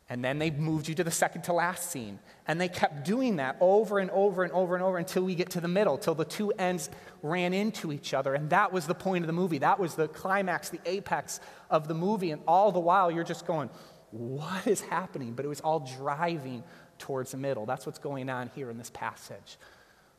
And 0.08 0.24
then 0.24 0.38
they 0.38 0.50
moved 0.50 0.88
you 0.88 0.94
to 0.96 1.04
the 1.04 1.10
second 1.10 1.42
to 1.42 1.52
last 1.52 1.90
scene. 1.90 2.18
And 2.46 2.60
they 2.60 2.68
kept 2.68 3.04
doing 3.04 3.36
that 3.36 3.56
over 3.60 4.00
and 4.00 4.10
over 4.10 4.42
and 4.42 4.52
over 4.52 4.74
and 4.74 4.84
over 4.84 4.98
until 4.98 5.22
we 5.22 5.34
get 5.34 5.50
to 5.50 5.60
the 5.60 5.68
middle, 5.68 5.96
till 5.98 6.14
the 6.14 6.24
two 6.24 6.50
ends 6.52 6.90
ran 7.22 7.54
into 7.54 7.92
each 7.92 8.12
other. 8.12 8.34
And 8.34 8.50
that 8.50 8.72
was 8.72 8.86
the 8.86 8.94
point 8.94 9.22
of 9.22 9.28
the 9.28 9.32
movie. 9.32 9.58
That 9.58 9.78
was 9.78 9.94
the 9.94 10.08
climax, 10.08 10.68
the 10.68 10.80
apex 10.84 11.38
of 11.70 11.86
the 11.86 11.94
movie. 11.94 12.32
And 12.32 12.42
all 12.46 12.72
the 12.72 12.80
while, 12.80 13.10
you're 13.10 13.24
just 13.24 13.46
going, 13.46 13.70
what 14.10 14.66
is 14.66 14.80
happening? 14.80 15.34
But 15.34 15.44
it 15.44 15.48
was 15.48 15.60
all 15.60 15.80
driving 15.80 16.62
towards 16.98 17.32
the 17.32 17.36
middle. 17.36 17.66
That's 17.66 17.86
what's 17.86 17.98
going 17.98 18.28
on 18.28 18.50
here 18.54 18.70
in 18.70 18.78
this 18.78 18.90
passage. 18.90 19.56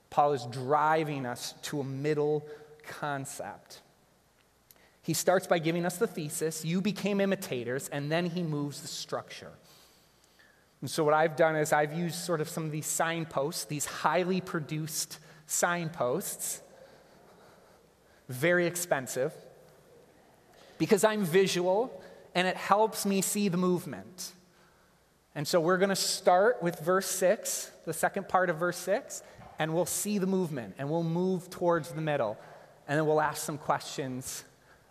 Paul 0.10 0.34
is 0.34 0.46
driving 0.46 1.26
us 1.26 1.54
to 1.64 1.80
a 1.80 1.84
middle 1.84 2.46
concept. 2.84 3.82
He 5.04 5.14
starts 5.14 5.48
by 5.48 5.60
giving 5.60 5.86
us 5.86 5.98
the 5.98 6.08
thesis, 6.08 6.64
you 6.64 6.82
became 6.82 7.22
imitators, 7.22 7.90
and 7.90 8.12
then 8.12 8.28
he 8.28 8.44
moves 8.44 8.82
the 8.82 8.88
structure. 8.88 9.52
And 10.82 10.90
so, 10.90 11.04
what 11.04 11.14
I've 11.14 11.36
done 11.36 11.56
is 11.56 11.74
I've 11.74 11.94
used 11.94 12.16
sort 12.16 12.42
of 12.42 12.50
some 12.50 12.66
of 12.66 12.72
these 12.72 12.86
signposts, 12.86 13.66
these 13.66 13.86
highly 13.86 14.42
produced 14.42 15.20
signposts, 15.48 16.62
very 18.30 18.66
expensive, 18.66 19.34
because 20.78 21.04
I'm 21.04 21.24
visual 21.24 22.00
and 22.36 22.48
it 22.48 22.56
helps 22.56 23.06
me 23.06 23.22
see 23.22 23.50
the 23.50 23.58
movement. 23.58 24.34
And 25.36 25.48
so 25.48 25.60
we're 25.60 25.78
going 25.78 25.90
to 25.90 25.96
start 25.96 26.62
with 26.62 26.80
verse 26.80 27.08
6, 27.08 27.72
the 27.86 27.94
second 27.94 28.28
part 28.28 28.50
of 28.50 28.58
verse 28.58 28.78
6, 28.78 29.24
and 29.60 29.74
we'll 29.74 29.86
see 29.86 30.18
the 30.18 30.28
movement 30.28 30.76
and 30.78 30.90
we'll 30.90 31.04
move 31.04 31.50
towards 31.50 31.92
the 31.92 32.02
middle. 32.02 32.38
And 32.88 32.98
then 32.98 33.06
we'll 33.06 33.22
ask 33.22 33.44
some 33.44 33.58
questions 33.58 34.44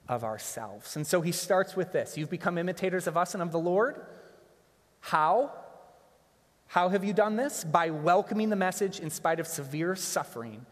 of 0.09 0.25
ourselves. 0.25 0.97
And 0.97 1.07
so 1.07 1.21
he 1.21 1.33
starts 1.33 1.77
with 1.77 1.93
this 1.93 2.17
You've 2.17 2.31
become 2.31 2.59
imitators 2.59 3.07
of 3.07 3.17
us 3.17 3.35
and 3.35 3.43
of 3.43 3.53
the 3.53 3.59
Lord. 3.59 4.01
How? 5.01 5.53
How 6.67 6.89
have 6.89 7.05
you 7.05 7.13
done 7.13 7.37
this? 7.37 7.65
By 7.65 7.91
welcoming 7.91 8.49
the 8.49 8.57
message 8.57 9.01
in 9.01 9.11
spite 9.11 9.41
of 9.41 9.47
severe 9.47 9.97
suffering 9.97 10.65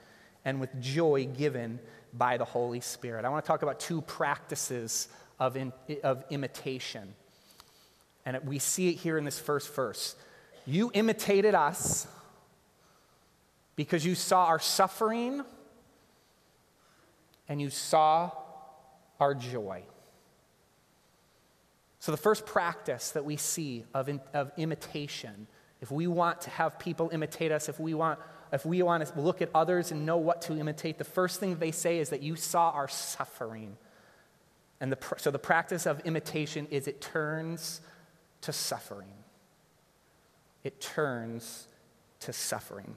and 0.45 0.61
with 0.61 0.81
joy 0.81 1.29
given 1.37 1.81
by 2.13 2.37
the 2.37 2.45
Holy 2.45 2.81
Spirit. 2.81 3.25
I 3.25 3.29
want 3.29 3.45
to 3.45 3.49
talk 3.49 3.63
about 3.63 3.81
two 3.81 4.01
practices 4.03 5.09
of, 5.39 5.57
in, 5.57 5.73
of 6.03 6.25
imitation. 6.31 7.15
And 8.25 8.39
we 8.45 8.59
see 8.59 8.89
it 8.89 8.97
here 8.97 9.17
in 9.17 9.25
this 9.25 9.39
first 9.39 9.75
verse. 9.75 10.15
You 10.67 10.91
imitated 10.93 11.55
us 11.55 12.07
because 13.77 14.05
you 14.05 14.15
saw 14.15 14.47
our 14.47 14.59
suffering 14.59 15.43
and 17.49 17.61
you 17.61 17.71
saw 17.71 18.31
our 19.19 19.35
joy. 19.35 19.83
So, 22.01 22.13
the 22.13 22.19
first 22.19 22.47
practice 22.47 23.11
that 23.13 23.25
we 23.25 23.37
see 23.37 23.85
of, 23.93 24.09
in, 24.09 24.21
of 24.33 24.53
imitation, 24.57 25.47
if 25.81 25.91
we 25.91 26.07
want 26.07 26.43
to 26.43 26.51
have 26.51 26.79
people 26.79 27.11
imitate 27.13 27.51
us, 27.51 27.69
if 27.69 27.81
we, 27.81 27.95
want, 27.95 28.19
if 28.53 28.65
we 28.65 28.83
want 28.83 29.07
to 29.07 29.21
look 29.21 29.43
at 29.43 29.51
others 29.55 29.91
and 29.91 30.07
know 30.07 30.17
what 30.17 30.43
to 30.43 30.57
imitate, 30.57 30.99
the 30.99 31.05
first 31.05 31.41
thing 31.41 31.57
they 31.57 31.73
say 31.73 31.99
is 31.99 32.11
that 32.11 32.23
you 32.23 32.37
saw 32.37 32.71
our 32.71 32.89
suffering. 32.89 33.77
And 34.81 34.93
the, 34.93 34.99
so 35.17 35.31
the 35.31 35.39
practice 35.39 35.87
of 35.87 36.01
imitation 36.01 36.67
is 36.71 36.87
it 36.87 37.01
turns 37.01 37.81
to 38.43 38.53
suffering. 38.53 39.13
It 40.63 40.81
turns 40.81 41.67
to 42.21 42.33
suffering. 42.33 42.97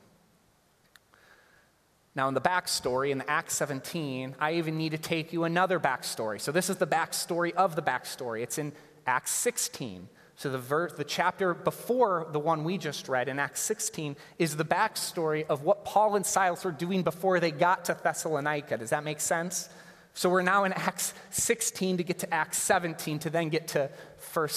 Now, 2.14 2.28
in 2.28 2.34
the 2.34 2.42
backstory, 2.42 3.12
in 3.12 3.24
Acts 3.28 3.56
17, 3.56 4.36
I 4.40 4.54
even 4.54 4.78
need 4.78 4.92
to 4.92 4.98
take 4.98 5.32
you 5.32 5.46
another 5.46 5.80
backstory. 5.80 6.42
So, 6.42 6.52
this 6.52 6.70
is 6.70 6.76
the 6.76 6.88
backstory 6.88 7.54
of 7.54 7.76
the 7.76 7.82
backstory. 7.82 8.44
It's 8.44 8.58
in 8.58 8.74
Acts 9.08 9.32
16. 9.32 10.10
So, 10.36 10.50
the, 10.50 10.58
verse, 10.58 10.92
the 10.92 11.06
chapter 11.06 11.54
before 11.54 12.28
the 12.32 12.40
one 12.40 12.66
we 12.66 12.78
just 12.78 13.08
read 13.08 13.30
in 13.30 13.40
Acts 13.40 13.62
16 13.62 14.18
is 14.40 14.58
the 14.58 14.66
backstory 14.66 15.46
of 15.48 15.64
what 15.64 15.86
Paul 15.86 16.18
and 16.18 16.26
Silas 16.26 16.66
were 16.66 16.72
doing 16.72 17.02
before 17.02 17.40
they 17.40 17.52
got 17.52 17.86
to 17.86 17.98
Thessalonica. 18.04 18.78
Does 18.78 18.90
that 18.90 19.06
make 19.06 19.22
sense? 19.22 19.70
So 20.14 20.30
we're 20.30 20.42
now 20.42 20.66
in 20.66 20.74
Acts 20.74 21.14
16 21.32 21.98
to 21.98 22.04
get 22.04 22.20
to 22.20 22.34
Acts 22.34 22.58
17 22.60 23.20
to 23.20 23.30
then 23.30 23.50
get 23.50 23.70
to 23.70 23.90
1 24.34 24.50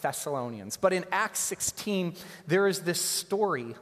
Thessalonians. 0.00 0.76
But 0.76 0.92
in 0.92 1.04
Acts 1.12 1.40
16, 1.40 2.14
there 2.46 2.66
is 2.66 2.80
this 2.80 3.00
story. 3.00 3.74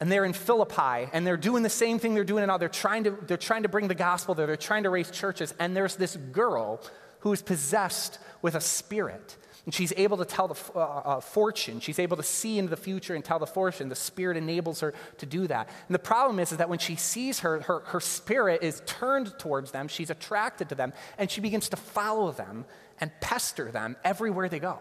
And 0.00 0.10
they're 0.10 0.24
in 0.24 0.32
Philippi, 0.32 1.08
and 1.12 1.26
they're 1.26 1.36
doing 1.36 1.62
the 1.62 1.70
same 1.70 1.98
thing 1.98 2.14
they're 2.14 2.24
doing 2.24 2.46
now. 2.46 2.58
They're 2.58 2.68
trying 2.68 3.04
to, 3.04 3.10
they're 3.26 3.36
trying 3.36 3.62
to 3.62 3.68
bring 3.68 3.88
the 3.88 3.94
gospel 3.94 4.34
there. 4.34 4.46
They're 4.46 4.56
trying 4.56 4.82
to 4.82 4.90
raise 4.90 5.10
churches. 5.10 5.54
And 5.58 5.76
there's 5.76 5.96
this 5.96 6.16
girl 6.16 6.80
who 7.20 7.32
is 7.32 7.42
possessed 7.42 8.18
with 8.42 8.54
a 8.54 8.60
spirit. 8.60 9.36
And 9.64 9.72
she's 9.72 9.92
able 9.96 10.18
to 10.18 10.26
tell 10.26 10.48
the 10.48 10.60
uh, 10.74 10.78
uh, 10.78 11.20
fortune. 11.20 11.80
She's 11.80 11.98
able 11.98 12.18
to 12.18 12.22
see 12.22 12.58
into 12.58 12.68
the 12.68 12.76
future 12.76 13.14
and 13.14 13.24
tell 13.24 13.38
the 13.38 13.46
fortune. 13.46 13.88
The 13.88 13.94
Spirit 13.94 14.36
enables 14.36 14.80
her 14.80 14.92
to 15.18 15.26
do 15.26 15.46
that. 15.46 15.68
And 15.88 15.94
the 15.94 15.98
problem 15.98 16.38
is, 16.38 16.52
is 16.52 16.58
that 16.58 16.68
when 16.68 16.78
she 16.78 16.96
sees 16.96 17.40
her, 17.40 17.60
her, 17.62 17.80
her 17.86 18.00
spirit 18.00 18.62
is 18.62 18.82
turned 18.84 19.38
towards 19.38 19.70
them. 19.70 19.88
She's 19.88 20.10
attracted 20.10 20.68
to 20.68 20.74
them. 20.74 20.92
And 21.16 21.30
she 21.30 21.40
begins 21.40 21.70
to 21.70 21.76
follow 21.76 22.30
them 22.30 22.66
and 23.00 23.10
pester 23.20 23.70
them 23.70 23.96
everywhere 24.04 24.50
they 24.50 24.58
go. 24.58 24.80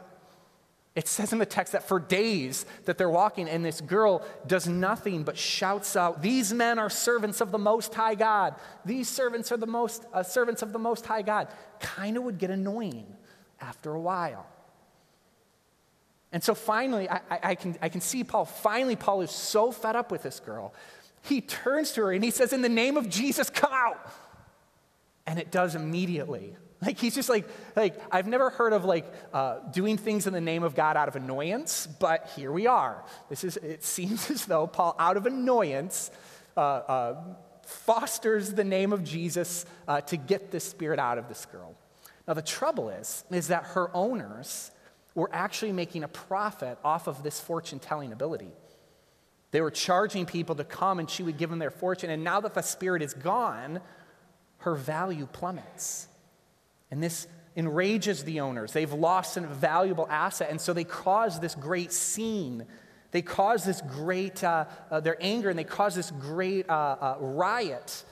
It 0.96 1.08
says 1.08 1.34
in 1.34 1.40
the 1.40 1.46
text 1.46 1.74
that 1.74 1.88
for 1.88 2.00
days 2.00 2.68
that 2.86 3.00
they're 3.00 3.10
walking, 3.10 3.50
and 3.50 3.66
this 3.66 3.82
girl 3.82 4.24
does 4.46 4.68
nothing 4.68 5.24
but 5.24 5.38
shouts 5.38 5.96
out, 5.96 6.22
"These 6.22 6.54
men 6.54 6.78
are 6.78 6.90
servants 6.90 7.42
of 7.42 7.52
the 7.52 7.58
Most 7.58 7.96
High 7.96 8.14
God. 8.14 8.54
These 8.86 9.10
servants 9.10 9.52
are 9.52 9.58
the 9.58 9.66
most 9.66 10.06
uh, 10.14 10.22
servants 10.22 10.62
of 10.62 10.72
the 10.72 10.78
Most 10.78 11.08
High 11.08 11.24
God." 11.24 11.48
Kind 11.80 12.16
of 12.16 12.24
would 12.24 12.38
get 12.38 12.52
annoying 12.52 13.08
after 13.60 13.92
a 13.92 14.00
while. 14.00 14.46
And 16.34 16.44
so 16.44 16.56
finally, 16.56 17.08
I, 17.08 17.22
I, 17.30 17.56
can, 17.56 17.78
I 17.80 17.90
can 17.90 18.02
see 18.02 18.24
Paul. 18.24 18.46
Finally, 18.46 18.96
Paul 18.96 19.22
is 19.22 19.30
so 19.30 19.72
fed 19.72 19.96
up 19.96 20.12
with 20.12 20.24
this 20.24 20.40
girl. 20.40 20.74
He 21.22 21.42
turns 21.42 21.92
to 21.94 22.02
her 22.02 22.12
and 22.12 22.24
he 22.24 22.32
says, 22.32 22.52
In 22.52 22.64
the 22.64 22.70
name 22.70 22.98
of 22.98 23.08
Jesus, 23.08 23.52
come 23.52 23.72
out. 23.72 24.12
And 25.28 25.40
it 25.40 25.52
does 25.52 25.76
immediately. 25.76 26.58
Like 26.82 27.00
he's 27.00 27.16
just 27.16 27.30
like, 27.30 27.48
like 27.76 27.98
I've 28.12 28.28
never 28.28 28.50
heard 28.50 28.74
of 28.74 28.84
like 28.84 29.06
uh, 29.32 29.60
doing 29.72 29.96
things 29.96 30.28
in 30.28 30.34
the 30.34 30.42
name 30.42 30.64
of 30.64 30.76
God 30.76 30.98
out 30.98 31.08
of 31.08 31.16
annoyance, 31.16 31.88
but 32.00 32.32
here 32.36 32.52
we 32.52 32.68
are. 32.68 33.06
This 33.30 33.46
is. 33.46 33.56
It 33.58 33.84
seems 33.86 34.30
as 34.32 34.46
though 34.46 34.68
Paul, 34.68 34.96
out 35.00 35.16
of 35.16 35.26
annoyance, 35.26 36.12
uh, 36.58 36.60
uh, 36.60 37.24
fosters 37.66 38.52
the 38.54 38.66
name 38.66 38.92
of 38.92 39.04
Jesus 39.06 39.66
uh, 39.88 40.02
to 40.02 40.18
get 40.18 40.52
this 40.52 40.66
spirit 40.66 41.00
out 41.00 41.18
of 41.18 41.30
this 41.30 41.46
girl. 41.46 41.74
Now 42.28 42.34
the 42.34 42.42
trouble 42.42 42.90
is, 42.90 43.24
is 43.32 43.48
that 43.48 43.64
her 43.68 43.96
owners 43.96 44.72
were 45.16 45.30
actually 45.32 45.72
making 45.72 46.04
a 46.04 46.08
profit 46.08 46.78
off 46.84 47.08
of 47.08 47.24
this 47.24 47.40
fortune 47.40 47.80
telling 47.80 48.12
ability. 48.12 48.52
They 49.52 49.62
were 49.62 49.72
charging 49.72 50.26
people 50.26 50.56
to 50.56 50.64
come 50.64 51.00
and 51.00 51.10
she 51.10 51.22
would 51.22 51.38
give 51.38 51.50
them 51.50 51.60
their 51.60 51.72
fortune. 51.72 52.10
And 52.10 52.24
now 52.24 52.42
that 52.42 52.56
the 52.56 52.64
spirit 52.64 53.04
is 53.04 53.14
gone, 53.14 53.82
her 54.60 54.74
value 54.74 55.28
plummets. 55.32 56.08
And 56.90 57.04
this 57.04 57.28
enrages 57.56 58.24
the 58.24 58.40
owners. 58.40 58.74
They've 58.74 58.92
lost 58.92 59.38
a 59.38 59.42
valuable 59.42 60.08
asset. 60.10 60.50
And 60.50 60.60
so 60.60 60.74
they 60.74 60.84
cause 60.84 61.40
this 61.40 61.54
great 61.54 61.92
scene. 61.92 62.66
They 63.12 63.22
cause 63.22 63.64
this 63.64 63.82
great, 63.82 64.44
uh, 64.44 64.66
uh, 64.90 65.02
their 65.02 65.18
anger, 65.22 65.52
and 65.52 65.60
they 65.60 65.64
cause 65.64 65.94
this 65.94 66.10
great 66.10 66.68
uh, 66.68 66.96
uh 67.00 67.18
riot 67.20 68.04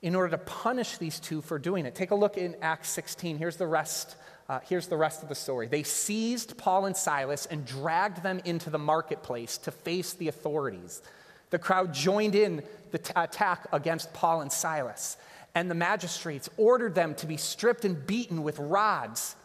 in 0.00 0.14
order 0.14 0.30
to 0.30 0.38
punish 0.38 0.98
these 0.98 1.18
two 1.18 1.42
for 1.42 1.58
doing 1.58 1.86
it. 1.86 1.94
Take 1.96 2.12
a 2.12 2.14
look 2.14 2.36
in 2.38 2.54
Acts 2.62 2.88
16. 2.90 3.36
Here's 3.36 3.56
the 3.56 3.66
rest 3.66 4.14
uh, 4.48 4.60
here's 4.66 4.86
the 4.86 4.96
rest 4.96 5.22
of 5.22 5.28
the 5.28 5.34
story. 5.34 5.68
They 5.68 5.82
seized 5.82 6.56
Paul 6.56 6.86
and 6.86 6.96
Silas 6.96 7.46
and 7.46 7.66
dragged 7.66 8.22
them 8.22 8.40
into 8.44 8.70
the 8.70 8.78
marketplace 8.78 9.58
to 9.58 9.70
face 9.70 10.14
the 10.14 10.28
authorities. 10.28 11.02
The 11.50 11.58
crowd 11.58 11.92
joined 11.92 12.34
in 12.34 12.62
the 12.90 12.98
t- 12.98 13.12
attack 13.14 13.66
against 13.72 14.12
Paul 14.14 14.40
and 14.40 14.50
Silas, 14.50 15.18
and 15.54 15.70
the 15.70 15.74
magistrates 15.74 16.48
ordered 16.56 16.94
them 16.94 17.14
to 17.16 17.26
be 17.26 17.36
stripped 17.36 17.84
and 17.84 18.06
beaten 18.06 18.42
with 18.42 18.58
rods. 18.58 19.36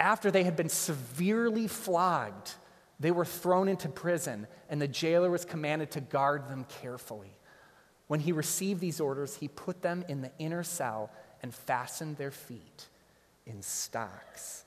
After 0.00 0.30
they 0.32 0.42
had 0.42 0.56
been 0.56 0.68
severely 0.68 1.68
flogged, 1.68 2.54
they 2.98 3.12
were 3.12 3.24
thrown 3.24 3.68
into 3.68 3.88
prison, 3.88 4.48
and 4.68 4.82
the 4.82 4.88
jailer 4.88 5.30
was 5.30 5.44
commanded 5.44 5.92
to 5.92 6.00
guard 6.00 6.48
them 6.48 6.66
carefully. 6.82 7.36
When 8.08 8.20
he 8.20 8.32
received 8.32 8.80
these 8.80 9.00
orders, 9.00 9.36
he 9.36 9.46
put 9.46 9.82
them 9.82 10.04
in 10.08 10.22
the 10.22 10.32
inner 10.40 10.64
cell 10.64 11.10
and 11.40 11.54
fastened 11.54 12.16
their 12.16 12.32
feet 12.32 12.88
in 13.48 13.62
stocks. 13.62 14.64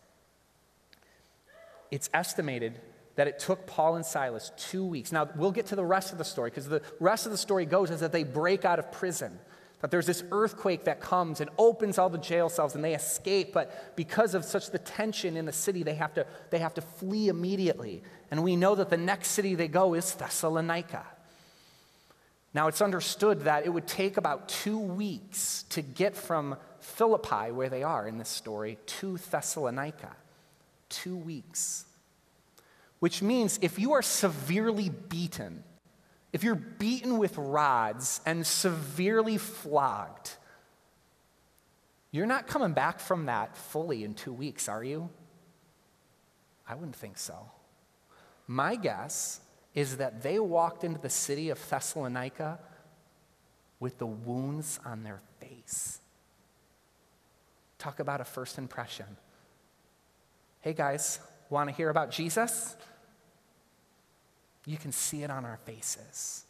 It's 1.91 2.09
estimated 2.13 2.79
that 3.15 3.27
it 3.27 3.39
took 3.39 3.67
Paul 3.67 3.95
and 3.95 4.05
Silas 4.05 4.51
two 4.57 4.85
weeks. 4.85 5.11
Now, 5.11 5.29
we'll 5.35 5.51
get 5.51 5.67
to 5.67 5.75
the 5.75 5.85
rest 5.85 6.11
of 6.11 6.17
the 6.17 6.23
story 6.23 6.49
because 6.49 6.67
the 6.67 6.81
rest 6.99 7.25
of 7.25 7.31
the 7.31 7.37
story 7.37 7.65
goes 7.65 7.91
is 7.91 7.99
that 7.99 8.11
they 8.11 8.23
break 8.23 8.65
out 8.65 8.79
of 8.79 8.91
prison. 8.91 9.37
That 9.81 9.91
there's 9.91 10.05
this 10.05 10.23
earthquake 10.31 10.85
that 10.85 11.01
comes 11.01 11.41
and 11.41 11.49
opens 11.57 11.97
all 11.97 12.09
the 12.09 12.19
jail 12.19 12.49
cells 12.49 12.75
and 12.75 12.83
they 12.83 12.93
escape, 12.93 13.51
but 13.51 13.95
because 13.95 14.35
of 14.35 14.45
such 14.45 14.69
the 14.69 14.77
tension 14.77 15.35
in 15.35 15.45
the 15.45 15.51
city, 15.51 15.83
they 15.83 15.95
have 15.95 16.13
to, 16.13 16.25
they 16.51 16.59
have 16.59 16.75
to 16.75 16.81
flee 16.81 17.29
immediately. 17.29 18.03
And 18.29 18.43
we 18.43 18.55
know 18.55 18.75
that 18.75 18.89
the 18.89 18.97
next 18.97 19.29
city 19.29 19.55
they 19.55 19.67
go 19.67 19.95
is 19.95 20.13
Thessalonica. 20.13 21.05
Now, 22.53 22.67
it's 22.67 22.81
understood 22.81 23.41
that 23.41 23.65
it 23.65 23.69
would 23.69 23.87
take 23.87 24.17
about 24.17 24.49
two 24.49 24.77
weeks 24.77 25.63
to 25.69 25.81
get 25.81 26.15
from 26.15 26.57
Philippi, 26.83 27.51
where 27.51 27.69
they 27.69 27.83
are 27.83 28.07
in 28.07 28.17
this 28.17 28.29
story, 28.29 28.77
to 28.85 29.17
Thessalonica. 29.17 30.15
Two 30.89 31.15
weeks. 31.15 31.85
Which 32.99 33.21
means 33.21 33.59
if 33.61 33.79
you 33.79 33.93
are 33.93 34.01
severely 34.01 34.89
beaten, 34.89 35.63
if 36.33 36.43
you're 36.43 36.55
beaten 36.55 37.17
with 37.17 37.37
rods 37.37 38.21
and 38.25 38.45
severely 38.45 39.37
flogged, 39.37 40.35
you're 42.11 42.25
not 42.25 42.47
coming 42.47 42.73
back 42.73 42.99
from 42.99 43.25
that 43.27 43.55
fully 43.55 44.03
in 44.03 44.13
two 44.13 44.33
weeks, 44.33 44.67
are 44.67 44.83
you? 44.83 45.09
I 46.67 46.75
wouldn't 46.75 46.95
think 46.95 47.17
so. 47.17 47.49
My 48.47 48.75
guess 48.75 49.39
is 49.73 49.97
that 49.97 50.21
they 50.21 50.37
walked 50.39 50.83
into 50.83 50.99
the 50.99 51.09
city 51.09 51.49
of 51.49 51.69
Thessalonica 51.69 52.59
with 53.79 53.97
the 53.97 54.05
wounds 54.05 54.79
on 54.85 55.03
their 55.03 55.21
face. 55.39 56.00
Talk 57.81 57.99
about 57.99 58.21
a 58.21 58.23
first 58.23 58.59
impression. 58.59 59.07
Hey 60.59 60.73
guys, 60.73 61.19
want 61.49 61.67
to 61.67 61.75
hear 61.75 61.89
about 61.89 62.11
Jesus? 62.11 62.75
You 64.67 64.77
can 64.77 64.91
see 64.91 65.23
it 65.23 65.31
on 65.31 65.45
our 65.45 65.57
faces. 65.65 66.43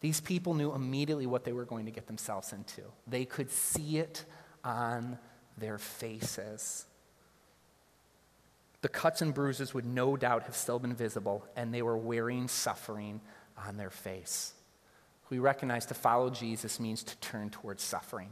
These 0.00 0.20
people 0.20 0.54
knew 0.54 0.72
immediately 0.72 1.26
what 1.26 1.42
they 1.42 1.52
were 1.52 1.64
going 1.64 1.86
to 1.86 1.90
get 1.90 2.06
themselves 2.06 2.52
into. 2.52 2.82
They 3.08 3.24
could 3.24 3.50
see 3.50 3.98
it 3.98 4.24
on 4.62 5.18
their 5.56 5.78
faces. 5.78 6.86
The 8.82 8.88
cuts 8.88 9.22
and 9.22 9.34
bruises 9.34 9.74
would 9.74 9.86
no 9.86 10.16
doubt 10.16 10.44
have 10.44 10.54
still 10.54 10.78
been 10.78 10.94
visible, 10.94 11.44
and 11.56 11.74
they 11.74 11.82
were 11.82 11.96
wearing 11.96 12.46
suffering 12.46 13.20
on 13.66 13.76
their 13.76 13.90
face. 13.90 14.52
We 15.30 15.40
recognize 15.40 15.84
to 15.86 15.94
follow 15.94 16.30
Jesus 16.30 16.78
means 16.78 17.02
to 17.02 17.16
turn 17.16 17.50
towards 17.50 17.82
suffering. 17.82 18.30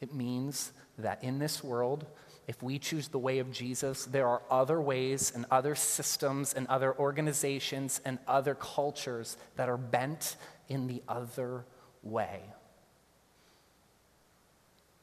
It 0.00 0.14
means 0.14 0.72
that 0.98 1.22
in 1.22 1.38
this 1.38 1.62
world, 1.62 2.06
if 2.46 2.62
we 2.62 2.78
choose 2.78 3.08
the 3.08 3.18
way 3.18 3.38
of 3.38 3.52
Jesus, 3.52 4.06
there 4.06 4.26
are 4.26 4.42
other 4.50 4.80
ways 4.80 5.32
and 5.34 5.46
other 5.50 5.74
systems 5.74 6.52
and 6.52 6.66
other 6.66 6.98
organizations 6.98 8.00
and 8.04 8.18
other 8.26 8.54
cultures 8.54 9.36
that 9.56 9.68
are 9.68 9.76
bent 9.76 10.36
in 10.68 10.86
the 10.86 11.02
other 11.08 11.64
way. 12.02 12.40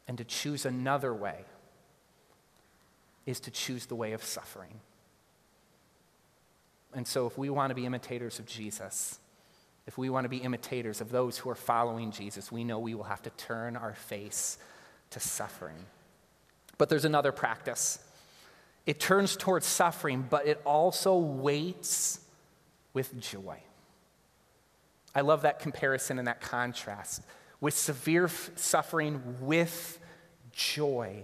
And 0.07 0.17
to 0.17 0.23
choose 0.23 0.65
another 0.65 1.13
way 1.13 1.45
is 3.25 3.39
to 3.41 3.51
choose 3.51 3.85
the 3.85 3.95
way 3.95 4.13
of 4.13 4.23
suffering. 4.23 4.79
And 6.93 7.05
so, 7.05 7.27
if 7.27 7.37
we 7.37 7.49
want 7.49 7.71
to 7.71 7.75
be 7.75 7.85
imitators 7.85 8.39
of 8.39 8.45
Jesus, 8.45 9.19
if 9.85 9.97
we 9.97 10.09
want 10.09 10.25
to 10.25 10.29
be 10.29 10.37
imitators 10.37 11.01
of 11.01 11.11
those 11.11 11.37
who 11.37 11.49
are 11.49 11.55
following 11.55 12.11
Jesus, 12.11 12.51
we 12.51 12.63
know 12.63 12.79
we 12.79 12.95
will 12.95 13.03
have 13.03 13.21
to 13.23 13.29
turn 13.31 13.75
our 13.75 13.93
face 13.93 14.57
to 15.11 15.19
suffering. 15.19 15.77
But 16.77 16.89
there's 16.89 17.05
another 17.05 17.31
practice. 17.31 17.99
It 18.85 18.99
turns 18.99 19.35
towards 19.35 19.65
suffering, 19.65 20.25
but 20.29 20.47
it 20.47 20.61
also 20.65 21.17
waits 21.17 22.19
with 22.93 23.19
joy. 23.19 23.59
I 25.13 25.21
love 25.21 25.41
that 25.41 25.59
comparison 25.59 26.19
and 26.19 26.27
that 26.27 26.41
contrast 26.41 27.23
with 27.59 27.73
severe 27.73 28.29
suffering 28.55 29.21
with 29.41 29.99
joy. 30.51 31.23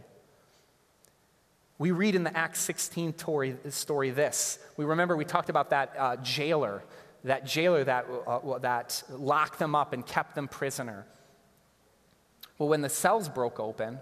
We 1.78 1.92
read 1.92 2.16
in 2.16 2.24
the 2.24 2.36
Acts 2.36 2.60
16 2.62 3.18
story, 3.18 3.56
story 3.70 4.10
this. 4.12 4.60
We 4.78 4.86
remember 4.86 5.16
we 5.16 5.26
talked 5.26 5.50
about 5.50 5.70
that 5.72 5.94
uh, 5.98 6.16
jailer, 6.18 6.84
that 7.24 7.46
jailer 7.46 7.84
that, 7.84 8.06
uh, 8.28 8.60
that 8.60 9.04
locked 9.10 9.60
them 9.60 9.76
up 9.76 9.94
and 9.94 10.06
kept 10.06 10.36
them 10.36 10.48
prisoner. 10.48 11.06
Well, 12.64 12.70
when 12.70 12.80
the 12.80 12.88
cells 12.88 13.28
broke 13.28 13.60
open, 13.60 14.00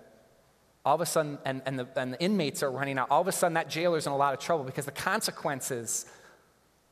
all 0.86 0.94
of 0.94 1.02
a 1.02 1.06
sudden, 1.08 1.40
and, 1.46 1.64
and, 1.66 1.80
the, 1.80 1.88
and 1.96 2.14
the 2.14 2.22
inmates 2.22 2.62
are 2.62 2.70
running 2.70 3.00
out, 3.00 3.10
all 3.10 3.20
of 3.20 3.28
a 3.28 3.32
sudden 3.32 3.56
that 3.56 3.72
jailer's 3.72 4.06
in 4.06 4.14
a 4.14 4.16
lot 4.16 4.36
of 4.36 4.40
trouble 4.40 4.64
because 4.64 4.86
the 4.86 4.92
consequences, 4.92 6.06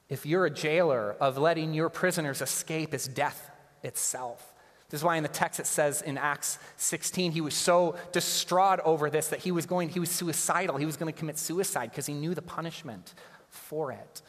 if 0.09 0.25
you're 0.25 0.47
a 0.47 0.49
jailer, 0.49 1.15
of 1.21 1.37
letting 1.37 1.75
your 1.75 1.89
prisoners 1.89 2.41
escape 2.41 2.95
is 2.95 3.07
death 3.07 3.51
itself. 3.83 4.51
This 4.89 5.01
is 5.01 5.03
why 5.03 5.17
in 5.17 5.21
the 5.21 5.29
text 5.29 5.59
it 5.59 5.67
says 5.67 6.01
in 6.01 6.17
Acts 6.17 6.57
16, 6.77 7.33
he 7.33 7.41
was 7.41 7.53
so 7.53 7.95
distraught 8.13 8.79
over 8.83 9.11
this 9.11 9.27
that 9.27 9.41
he 9.41 9.51
was 9.51 9.67
going, 9.67 9.89
he 9.89 9.99
was 9.99 10.09
suicidal. 10.09 10.77
He 10.77 10.87
was 10.87 10.97
going 10.97 11.13
to 11.13 11.19
commit 11.19 11.37
suicide 11.37 11.91
because 11.91 12.07
he 12.07 12.15
knew 12.15 12.33
the 12.33 12.41
punishment 12.41 13.13
for 13.47 13.91
it. 13.91 14.23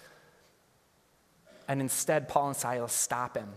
And 1.66 1.81
instead, 1.81 2.29
Paul 2.29 2.48
and 2.48 2.57
Silas 2.57 2.92
stop 2.92 3.35
him 3.35 3.48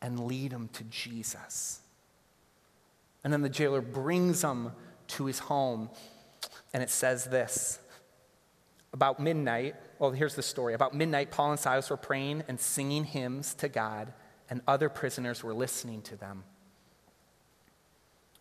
and 0.00 0.20
lead 0.20 0.54
him 0.54 0.70
to 0.72 0.84
Jesus. 0.84 1.82
And 3.24 3.32
then 3.32 3.42
the 3.42 3.48
jailer 3.48 3.80
brings 3.80 4.44
him 4.44 4.72
to 5.08 5.24
his 5.26 5.40
home. 5.40 5.90
And 6.72 6.82
it 6.82 6.90
says 6.90 7.24
this 7.24 7.80
About 8.92 9.18
midnight, 9.18 9.74
well, 9.98 10.12
here's 10.12 10.36
the 10.36 10.42
story. 10.42 10.74
About 10.74 10.94
midnight, 10.94 11.30
Paul 11.30 11.52
and 11.52 11.60
Silas 11.60 11.90
were 11.90 11.96
praying 11.96 12.44
and 12.46 12.60
singing 12.60 13.04
hymns 13.04 13.54
to 13.54 13.68
God 13.68 14.12
and 14.50 14.60
other 14.66 14.88
prisoners 14.88 15.42
were 15.42 15.54
listening 15.54 16.02
to 16.02 16.16
them. 16.16 16.44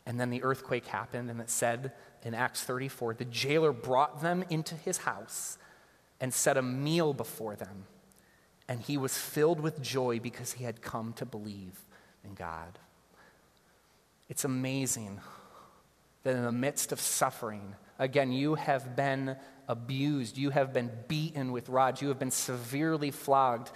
And 0.05 0.19
then 0.19 0.29
the 0.29 0.43
earthquake 0.43 0.85
happened, 0.87 1.29
and 1.29 1.39
it 1.39 1.49
said 1.49 1.93
in 2.23 2.33
Acts 2.33 2.63
34 2.63 3.13
the 3.15 3.25
jailer 3.25 3.71
brought 3.71 4.21
them 4.21 4.43
into 4.49 4.75
his 4.75 4.99
house 4.99 5.57
and 6.19 6.33
set 6.33 6.57
a 6.57 6.61
meal 6.61 7.13
before 7.13 7.55
them. 7.55 7.85
And 8.67 8.81
he 8.81 8.97
was 8.97 9.17
filled 9.17 9.59
with 9.59 9.81
joy 9.81 10.19
because 10.19 10.53
he 10.53 10.63
had 10.63 10.81
come 10.81 11.13
to 11.13 11.25
believe 11.25 11.85
in 12.23 12.33
God. 12.33 12.79
It's 14.29 14.45
amazing 14.45 15.19
that 16.23 16.35
in 16.35 16.43
the 16.43 16.51
midst 16.51 16.91
of 16.91 16.99
suffering, 16.99 17.75
again, 17.99 18.31
you 18.31 18.55
have 18.55 18.95
been 18.95 19.35
abused, 19.67 20.37
you 20.37 20.49
have 20.49 20.73
been 20.73 20.91
beaten 21.07 21.51
with 21.51 21.69
rods, 21.69 22.01
you 22.01 22.07
have 22.09 22.19
been 22.19 22.31
severely 22.31 23.11
flogged, 23.11 23.71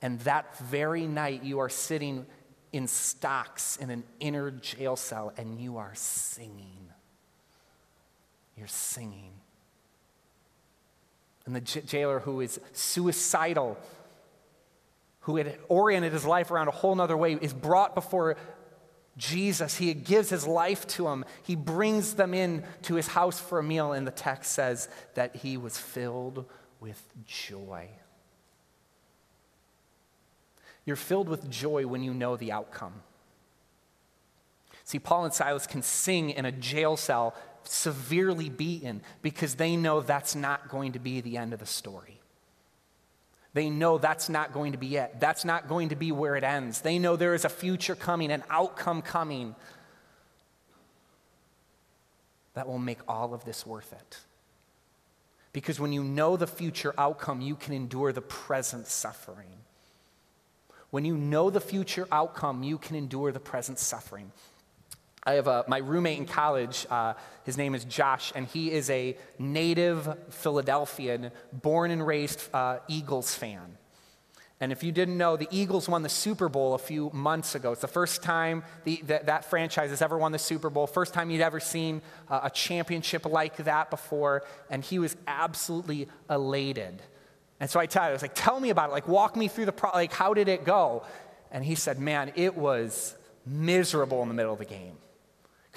and 0.00 0.20
that 0.20 0.56
very 0.58 1.06
night, 1.06 1.42
you 1.42 1.58
are 1.58 1.68
sitting 1.68 2.26
in 2.72 2.86
stocks 2.86 3.76
in 3.76 3.90
an 3.90 4.04
inner 4.20 4.50
jail 4.50 4.96
cell 4.96 5.32
and 5.36 5.60
you 5.60 5.78
are 5.78 5.92
singing. 5.94 6.88
You're 8.56 8.66
singing. 8.66 9.32
And 11.46 11.56
the 11.56 11.60
j- 11.60 11.80
jailer 11.80 12.20
who 12.20 12.40
is 12.40 12.60
suicidal, 12.72 13.78
who 15.20 15.36
had 15.36 15.58
oriented 15.68 16.12
his 16.12 16.24
life 16.24 16.50
around 16.50 16.68
a 16.68 16.72
whole 16.72 17.00
other 17.00 17.16
way, 17.16 17.34
is 17.34 17.54
brought 17.54 17.94
before 17.94 18.36
Jesus. 19.18 19.76
He 19.76 19.92
gives 19.92 20.30
his 20.30 20.46
life 20.46 20.86
to 20.88 21.08
him. 21.08 21.24
He 21.42 21.56
brings 21.56 22.14
them 22.14 22.32
in 22.32 22.64
to 22.82 22.94
his 22.94 23.08
house 23.08 23.38
for 23.38 23.58
a 23.58 23.62
meal, 23.62 23.92
and 23.92 24.06
the 24.06 24.12
text 24.12 24.52
says 24.52 24.88
that 25.14 25.36
he 25.36 25.56
was 25.58 25.76
filled 25.76 26.46
with 26.80 27.02
joy. 27.26 27.88
You're 30.86 30.96
filled 30.96 31.28
with 31.28 31.50
joy 31.50 31.86
when 31.86 32.02
you 32.02 32.14
know 32.14 32.36
the 32.36 32.52
outcome. 32.52 32.94
See, 34.84 34.98
Paul 34.98 35.26
and 35.26 35.34
Silas 35.34 35.66
can 35.66 35.82
sing 35.82 36.30
in 36.30 36.46
a 36.46 36.52
jail 36.52 36.96
cell, 36.96 37.34
severely 37.62 38.48
beaten, 38.48 39.02
because 39.20 39.56
they 39.56 39.76
know 39.76 40.00
that's 40.00 40.34
not 40.34 40.70
going 40.70 40.92
to 40.92 40.98
be 40.98 41.20
the 41.20 41.36
end 41.36 41.52
of 41.52 41.58
the 41.58 41.66
story. 41.66 42.17
They 43.54 43.70
know 43.70 43.98
that's 43.98 44.28
not 44.28 44.52
going 44.52 44.72
to 44.72 44.78
be 44.78 44.96
it. 44.96 45.20
That's 45.20 45.44
not 45.44 45.68
going 45.68 45.88
to 45.88 45.96
be 45.96 46.12
where 46.12 46.36
it 46.36 46.44
ends. 46.44 46.80
They 46.80 46.98
know 46.98 47.16
there 47.16 47.34
is 47.34 47.44
a 47.44 47.48
future 47.48 47.94
coming, 47.94 48.30
an 48.30 48.44
outcome 48.50 49.02
coming 49.02 49.54
that 52.54 52.66
will 52.66 52.78
make 52.78 52.98
all 53.08 53.34
of 53.34 53.44
this 53.44 53.64
worth 53.64 53.92
it. 53.92 54.18
Because 55.52 55.80
when 55.80 55.92
you 55.92 56.04
know 56.04 56.36
the 56.36 56.46
future 56.46 56.94
outcome, 56.98 57.40
you 57.40 57.54
can 57.54 57.72
endure 57.72 58.12
the 58.12 58.20
present 58.20 58.86
suffering. 58.86 59.46
When 60.90 61.04
you 61.04 61.16
know 61.16 61.50
the 61.50 61.60
future 61.60 62.06
outcome, 62.12 62.62
you 62.62 62.78
can 62.78 62.96
endure 62.96 63.32
the 63.32 63.40
present 63.40 63.78
suffering. 63.78 64.32
I 65.28 65.34
have 65.34 65.46
a, 65.46 65.62
my 65.68 65.76
roommate 65.76 66.16
in 66.16 66.24
college, 66.24 66.86
uh, 66.88 67.12
his 67.44 67.58
name 67.58 67.74
is 67.74 67.84
Josh, 67.84 68.32
and 68.34 68.46
he 68.46 68.72
is 68.72 68.88
a 68.88 69.14
native 69.38 70.16
Philadelphian, 70.30 71.30
born 71.52 71.90
and 71.90 72.06
raised 72.06 72.42
uh, 72.54 72.78
Eagles 72.88 73.34
fan. 73.34 73.76
And 74.58 74.72
if 74.72 74.82
you 74.82 74.90
didn't 74.90 75.18
know, 75.18 75.36
the 75.36 75.46
Eagles 75.50 75.86
won 75.86 76.02
the 76.02 76.08
Super 76.08 76.48
Bowl 76.48 76.72
a 76.72 76.78
few 76.78 77.10
months 77.12 77.54
ago. 77.54 77.72
It's 77.72 77.82
the 77.82 77.88
first 77.88 78.22
time 78.22 78.64
the, 78.84 79.02
that, 79.04 79.26
that 79.26 79.44
franchise 79.44 79.90
has 79.90 80.00
ever 80.00 80.16
won 80.16 80.32
the 80.32 80.38
Super 80.38 80.70
Bowl, 80.70 80.86
first 80.86 81.12
time 81.12 81.28
he'd 81.28 81.42
ever 81.42 81.60
seen 81.60 82.00
uh, 82.30 82.40
a 82.44 82.50
championship 82.50 83.26
like 83.26 83.58
that 83.58 83.90
before, 83.90 84.44
and 84.70 84.82
he 84.82 84.98
was 84.98 85.14
absolutely 85.26 86.08
elated. 86.30 87.02
And 87.60 87.68
so 87.68 87.78
I 87.78 87.84
tell 87.84 88.04
him, 88.04 88.08
I 88.08 88.12
was 88.12 88.22
like, 88.22 88.34
tell 88.34 88.58
me 88.58 88.70
about 88.70 88.88
it. 88.88 88.92
Like, 88.92 89.08
walk 89.08 89.36
me 89.36 89.48
through 89.48 89.66
the, 89.66 89.72
pro- 89.72 89.90
like, 89.90 90.14
how 90.14 90.32
did 90.32 90.48
it 90.48 90.64
go? 90.64 91.04
And 91.50 91.62
he 91.62 91.74
said, 91.74 91.98
man, 91.98 92.32
it 92.34 92.56
was 92.56 93.14
miserable 93.44 94.22
in 94.22 94.28
the 94.28 94.34
middle 94.34 94.54
of 94.54 94.58
the 94.58 94.64
game 94.64 94.96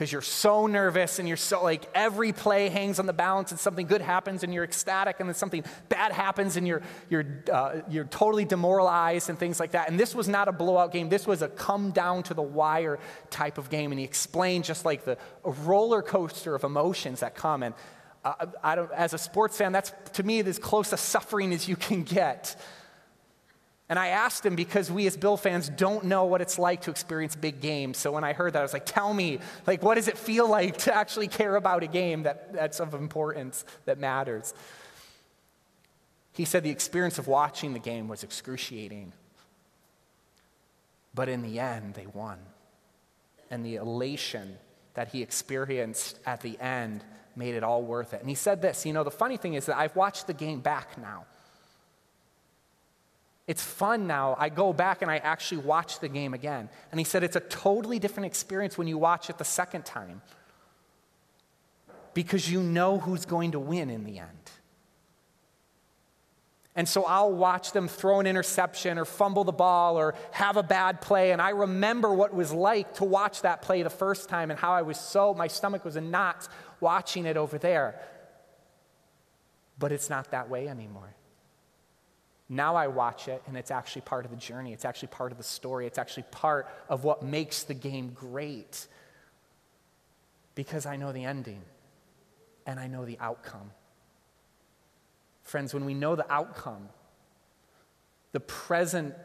because 0.01 0.11
you're 0.11 0.23
so 0.23 0.65
nervous 0.65 1.19
and 1.19 1.27
you're 1.27 1.37
so 1.37 1.61
like 1.61 1.87
every 1.93 2.33
play 2.33 2.69
hangs 2.69 2.97
on 2.97 3.05
the 3.05 3.13
balance 3.13 3.51
and 3.51 3.59
something 3.59 3.85
good 3.85 4.01
happens 4.01 4.41
and 4.41 4.51
you're 4.51 4.63
ecstatic 4.63 5.19
and 5.19 5.29
then 5.29 5.35
something 5.35 5.63
bad 5.89 6.11
happens 6.11 6.57
and 6.57 6.67
you're 6.67 6.81
you're 7.11 7.23
uh, 7.53 7.81
you're 7.87 8.05
totally 8.05 8.43
demoralized 8.43 9.29
and 9.29 9.37
things 9.37 9.59
like 9.59 9.73
that. 9.73 9.87
And 9.91 9.99
this 9.99 10.15
was 10.15 10.27
not 10.27 10.47
a 10.47 10.51
blowout 10.51 10.91
game. 10.91 11.09
This 11.09 11.27
was 11.27 11.43
a 11.43 11.47
come 11.47 11.91
down 11.91 12.23
to 12.23 12.33
the 12.33 12.41
wire 12.41 12.97
type 13.29 13.59
of 13.59 13.69
game. 13.69 13.91
And 13.91 13.99
he 13.99 14.03
explained 14.03 14.63
just 14.63 14.85
like 14.85 15.05
the 15.05 15.19
roller 15.43 16.01
coaster 16.01 16.55
of 16.55 16.63
emotions 16.63 17.19
that 17.19 17.35
come. 17.35 17.61
And 17.61 17.75
uh, 18.25 18.47
I 18.63 18.73
don't, 18.73 18.91
as 18.93 19.13
a 19.13 19.19
sports 19.19 19.55
fan 19.55 19.71
that's 19.71 19.93
to 20.13 20.23
me 20.23 20.39
as 20.39 20.57
close 20.57 20.89
to 20.89 20.97
suffering 20.97 21.53
as 21.53 21.67
you 21.67 21.75
can 21.75 22.01
get 22.01 22.59
and 23.91 23.99
I 23.99 24.07
asked 24.07 24.45
him 24.45 24.55
because 24.55 24.89
we 24.89 25.05
as 25.05 25.17
Bills 25.17 25.41
fans 25.41 25.67
don't 25.67 26.05
know 26.05 26.23
what 26.23 26.39
it's 26.39 26.57
like 26.57 26.83
to 26.83 26.91
experience 26.91 27.35
big 27.35 27.59
games. 27.59 27.97
So 27.97 28.13
when 28.13 28.23
I 28.23 28.31
heard 28.31 28.53
that, 28.53 28.59
I 28.59 28.61
was 28.61 28.71
like, 28.71 28.85
tell 28.85 29.13
me, 29.13 29.39
like, 29.67 29.83
what 29.83 29.95
does 29.95 30.07
it 30.07 30.17
feel 30.17 30.47
like 30.47 30.77
to 30.77 30.95
actually 30.95 31.27
care 31.27 31.57
about 31.57 31.83
a 31.83 31.87
game 31.87 32.23
that, 32.23 32.53
that's 32.53 32.79
of 32.79 32.93
importance, 32.93 33.65
that 33.83 33.99
matters? 33.99 34.53
He 36.31 36.45
said 36.45 36.63
the 36.63 36.69
experience 36.69 37.19
of 37.19 37.27
watching 37.27 37.73
the 37.73 37.79
game 37.79 38.07
was 38.07 38.23
excruciating. 38.23 39.11
But 41.13 41.27
in 41.27 41.41
the 41.41 41.59
end, 41.59 41.95
they 41.95 42.07
won. 42.07 42.39
And 43.49 43.65
the 43.65 43.75
elation 43.75 44.55
that 44.93 45.09
he 45.09 45.21
experienced 45.21 46.17
at 46.25 46.39
the 46.39 46.57
end 46.61 47.03
made 47.35 47.55
it 47.55 47.63
all 47.65 47.81
worth 47.83 48.13
it. 48.13 48.21
And 48.21 48.29
he 48.29 48.35
said 48.35 48.61
this 48.61 48.85
you 48.85 48.93
know, 48.93 49.03
the 49.03 49.11
funny 49.11 49.35
thing 49.35 49.55
is 49.55 49.65
that 49.65 49.75
I've 49.75 49.97
watched 49.97 50.27
the 50.27 50.33
game 50.33 50.61
back 50.61 50.97
now. 50.97 51.25
It's 53.47 53.63
fun 53.63 54.07
now. 54.07 54.35
I 54.39 54.49
go 54.49 54.71
back 54.71 55.01
and 55.01 55.09
I 55.09 55.17
actually 55.17 55.61
watch 55.61 55.99
the 55.99 56.07
game 56.07 56.33
again. 56.33 56.69
And 56.91 56.99
he 56.99 57.03
said 57.03 57.23
it's 57.23 57.35
a 57.35 57.41
totally 57.41 57.99
different 57.99 58.27
experience 58.27 58.77
when 58.77 58.87
you 58.87 58.97
watch 58.97 59.29
it 59.29 59.37
the 59.37 59.43
second 59.43 59.85
time 59.85 60.21
because 62.13 62.51
you 62.51 62.61
know 62.61 62.99
who's 62.99 63.25
going 63.25 63.51
to 63.51 63.59
win 63.59 63.89
in 63.89 64.03
the 64.03 64.19
end. 64.19 64.51
And 66.75 66.87
so 66.87 67.03
I'll 67.03 67.33
watch 67.33 67.73
them 67.73 67.87
throw 67.89 68.21
an 68.21 68.27
interception 68.27 68.97
or 68.97 69.03
fumble 69.03 69.43
the 69.43 69.51
ball 69.51 69.97
or 69.97 70.15
have 70.31 70.55
a 70.55 70.63
bad 70.63 71.01
play. 71.01 71.31
And 71.31 71.41
I 71.41 71.49
remember 71.49 72.13
what 72.13 72.31
it 72.31 72.35
was 72.35 72.53
like 72.53 72.95
to 72.95 73.03
watch 73.03 73.41
that 73.41 73.61
play 73.61 73.83
the 73.83 73.89
first 73.89 74.29
time 74.29 74.51
and 74.51 74.59
how 74.59 74.71
I 74.71 74.83
was 74.83 74.97
so, 74.97 75.33
my 75.33 75.47
stomach 75.47 75.83
was 75.83 75.97
in 75.97 76.11
knots 76.11 76.47
watching 76.79 77.25
it 77.25 77.35
over 77.35 77.57
there. 77.57 77.99
But 79.77 79.91
it's 79.91 80.09
not 80.09 80.31
that 80.31 80.49
way 80.49 80.69
anymore. 80.69 81.13
Now 82.53 82.75
I 82.75 82.87
watch 82.87 83.29
it, 83.29 83.41
and 83.47 83.55
it's 83.55 83.71
actually 83.71 84.01
part 84.01 84.25
of 84.25 84.31
the 84.31 84.35
journey. 84.35 84.73
It's 84.73 84.83
actually 84.83 85.07
part 85.07 85.31
of 85.31 85.37
the 85.37 85.43
story. 85.43 85.87
It's 85.87 85.97
actually 85.97 86.25
part 86.31 86.67
of 86.89 87.05
what 87.05 87.23
makes 87.23 87.63
the 87.63 87.73
game 87.73 88.11
great 88.13 88.87
because 90.53 90.85
I 90.85 90.97
know 90.97 91.13
the 91.13 91.23
ending 91.23 91.61
and 92.65 92.77
I 92.77 92.87
know 92.87 93.05
the 93.05 93.17
outcome. 93.21 93.71
Friends, 95.43 95.73
when 95.73 95.85
we 95.85 95.93
know 95.93 96.17
the 96.17 96.29
outcome, 96.29 96.89
the 98.33 98.41
present 98.41 99.15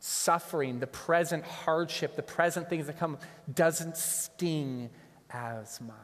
suffering, 0.00 0.80
the 0.80 0.88
present 0.88 1.44
hardship, 1.44 2.16
the 2.16 2.22
present 2.22 2.68
things 2.68 2.88
that 2.88 2.98
come 2.98 3.18
doesn't 3.54 3.96
sting 3.96 4.90
as 5.30 5.80
much. 5.80 5.94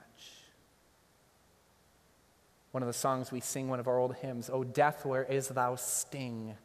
One 2.74 2.82
of 2.82 2.88
the 2.88 2.92
songs 2.92 3.30
we 3.30 3.38
sing, 3.38 3.68
one 3.68 3.78
of 3.78 3.86
our 3.86 4.00
old 4.00 4.16
hymns, 4.16 4.50
O 4.52 4.64
death, 4.64 5.06
where 5.06 5.22
is 5.22 5.46
thou 5.46 5.76
sting? 5.76 6.56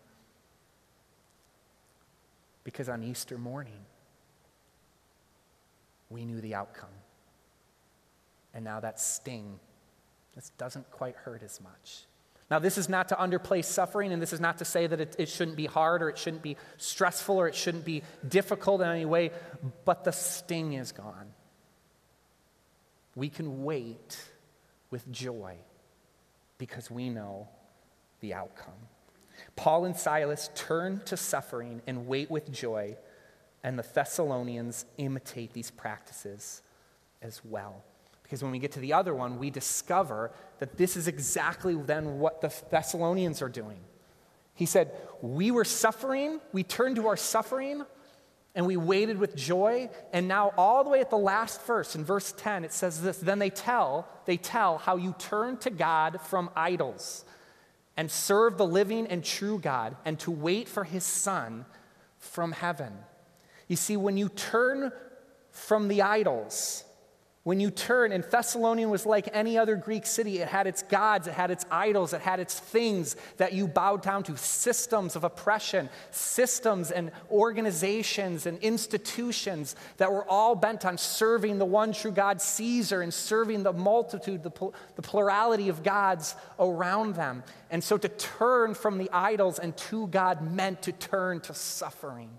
Because 2.63 2.89
on 2.89 3.03
Easter 3.03 3.37
morning, 3.37 3.85
we 6.09 6.25
knew 6.25 6.41
the 6.41 6.55
outcome. 6.55 6.89
And 8.55 8.65
now 8.65 8.79
that 8.79 8.99
sting, 8.99 9.59
this 10.33 10.49
doesn't 10.57 10.89
quite 10.89 11.15
hurt 11.15 11.43
as 11.43 11.61
much. 11.61 12.05
Now, 12.49 12.57
this 12.57 12.79
is 12.79 12.89
not 12.89 13.09
to 13.09 13.15
underplay 13.15 13.63
suffering, 13.63 14.11
and 14.11 14.19
this 14.19 14.33
is 14.33 14.39
not 14.39 14.57
to 14.57 14.65
say 14.65 14.87
that 14.87 14.99
it, 14.99 15.15
it, 15.19 15.29
shouldn't 15.29 15.57
be 15.57 15.67
hard 15.67 16.01
or 16.01 16.09
it 16.09 16.17
shouldn't 16.17 16.41
be 16.41 16.57
stressful 16.77 17.37
or 17.37 17.47
it 17.47 17.53
shouldn't 17.53 17.85
be 17.85 18.01
difficult 18.27 18.81
in 18.81 18.87
any 18.87 19.05
way, 19.05 19.29
but 19.85 20.05
the 20.05 20.11
sting 20.11 20.73
is 20.73 20.91
gone. 20.91 21.33
We 23.15 23.29
can 23.29 23.63
wait 23.63 24.19
with 24.89 25.07
joy 25.11 25.59
because 26.59 26.91
we 26.91 27.09
know 27.09 27.47
the 28.19 28.35
outcome. 28.35 28.73
Paul 29.55 29.85
and 29.85 29.95
Silas 29.95 30.51
turn 30.53 31.01
to 31.05 31.17
suffering 31.17 31.81
and 31.87 32.05
wait 32.05 32.29
with 32.29 32.51
joy, 32.51 32.97
and 33.63 33.79
the 33.79 33.85
Thessalonians 33.93 34.85
imitate 34.97 35.53
these 35.53 35.71
practices 35.71 36.61
as 37.23 37.41
well. 37.43 37.83
Because 38.21 38.43
when 38.43 38.51
we 38.51 38.59
get 38.59 38.73
to 38.73 38.79
the 38.79 38.93
other 38.93 39.15
one, 39.15 39.39
we 39.39 39.49
discover 39.49 40.31
that 40.59 40.77
this 40.77 40.95
is 40.95 41.07
exactly 41.07 41.73
then 41.75 42.19
what 42.19 42.41
the 42.41 42.53
Thessalonians 42.69 43.41
are 43.41 43.49
doing. 43.49 43.79
He 44.53 44.67
said, 44.67 44.91
We 45.21 45.49
were 45.49 45.65
suffering, 45.65 46.39
we 46.51 46.63
turned 46.63 46.97
to 46.97 47.07
our 47.07 47.17
suffering, 47.17 47.85
and 48.59 48.67
we 48.67 48.75
waited 48.75 49.17
with 49.19 49.37
joy. 49.37 49.89
And 50.11 50.27
now, 50.27 50.51
all 50.57 50.83
the 50.83 50.89
way 50.89 50.99
at 50.99 51.09
the 51.09 51.17
last 51.17 51.65
verse, 51.65 51.95
in 51.95 52.03
verse 52.03 52.33
10, 52.33 52.65
it 52.65 52.73
says 52.73 53.01
this 53.01 53.17
Then 53.17 53.39
they 53.39 53.49
tell, 53.49 54.05
they 54.25 54.35
tell 54.35 54.79
how 54.79 54.97
you 54.97 55.15
turned 55.17 55.61
to 55.61 55.69
God 55.69 56.19
from 56.25 56.49
idols 56.57 57.23
and 57.95 58.11
serve 58.11 58.57
the 58.57 58.67
living 58.67 59.07
and 59.07 59.23
true 59.23 59.59
God 59.59 59.95
and 60.03 60.19
to 60.19 60.31
wait 60.31 60.67
for 60.67 60.83
his 60.83 61.05
Son 61.05 61.63
from 62.17 62.51
heaven. 62.51 62.91
You 63.69 63.77
see, 63.77 63.95
when 63.95 64.17
you 64.17 64.27
turn 64.27 64.91
from 65.51 65.87
the 65.87 66.01
idols, 66.01 66.83
when 67.43 67.61
you 67.61 67.71
turn, 67.71 68.11
and 68.11 68.23
Thessalonian 68.25 68.89
was 68.89 69.05
like 69.05 69.29
any 69.31 69.57
other 69.57 69.77
Greek 69.77 70.05
city, 70.05 70.39
it 70.39 70.49
had 70.49 70.67
its 70.67 70.83
gods, 70.83 71.25
it 71.25 71.33
had 71.33 71.51
its 71.51 71.65
idols, 71.71 72.11
it 72.11 72.19
had 72.19 72.41
its 72.41 72.59
things 72.59 73.15
that 73.37 73.53
you 73.53 73.65
bowed 73.65 74.01
down 74.01 74.23
to, 74.23 74.35
systems 74.35 75.15
of 75.15 75.23
oppression, 75.23 75.89
systems 76.11 76.91
and 76.91 77.11
organizations 77.31 78.45
and 78.45 78.59
institutions 78.59 79.77
that 79.97 80.11
were 80.11 80.25
all 80.29 80.53
bent 80.53 80.83
on 80.83 80.97
serving 80.97 81.59
the 81.59 81.65
one 81.65 81.93
true 81.93 82.11
God, 82.11 82.41
Caesar, 82.41 83.01
and 83.01 83.13
serving 83.13 83.63
the 83.63 83.73
multitude, 83.73 84.43
the, 84.43 84.51
the 84.95 85.01
plurality 85.01 85.69
of 85.69 85.81
gods 85.81 86.35
around 86.59 87.15
them. 87.15 87.43
And 87.71 87.81
so 87.81 87.97
to 87.97 88.09
turn 88.09 88.73
from 88.73 88.97
the 88.97 89.09
idols 89.13 89.59
and 89.59 89.75
to 89.77 90.07
God 90.07 90.41
meant 90.41 90.81
to 90.83 90.91
turn 90.91 91.39
to 91.41 91.53
suffering. 91.53 92.29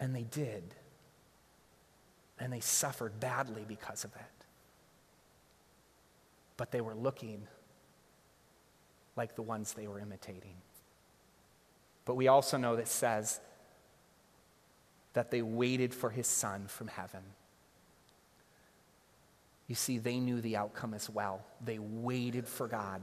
And 0.00 0.14
they 0.16 0.24
did 0.24 0.74
and 2.38 2.52
they 2.52 2.60
suffered 2.60 3.18
badly 3.20 3.64
because 3.66 4.04
of 4.04 4.14
it. 4.14 4.44
But 6.56 6.70
they 6.70 6.80
were 6.80 6.94
looking 6.94 7.46
like 9.16 9.34
the 9.34 9.42
ones 9.42 9.72
they 9.72 9.86
were 9.86 10.00
imitating. 10.00 10.56
But 12.04 12.14
we 12.14 12.28
also 12.28 12.56
know 12.56 12.76
that 12.76 12.88
says 12.88 13.40
that 15.12 15.30
they 15.30 15.42
waited 15.42 15.92
for 15.92 16.10
his 16.10 16.26
son 16.26 16.66
from 16.68 16.88
heaven. 16.88 17.22
You 19.66 19.74
see, 19.74 19.98
they 19.98 20.18
knew 20.18 20.40
the 20.40 20.56
outcome 20.56 20.94
as 20.94 21.10
well. 21.10 21.44
They 21.64 21.78
waited 21.78 22.48
for 22.48 22.66
God. 22.66 23.02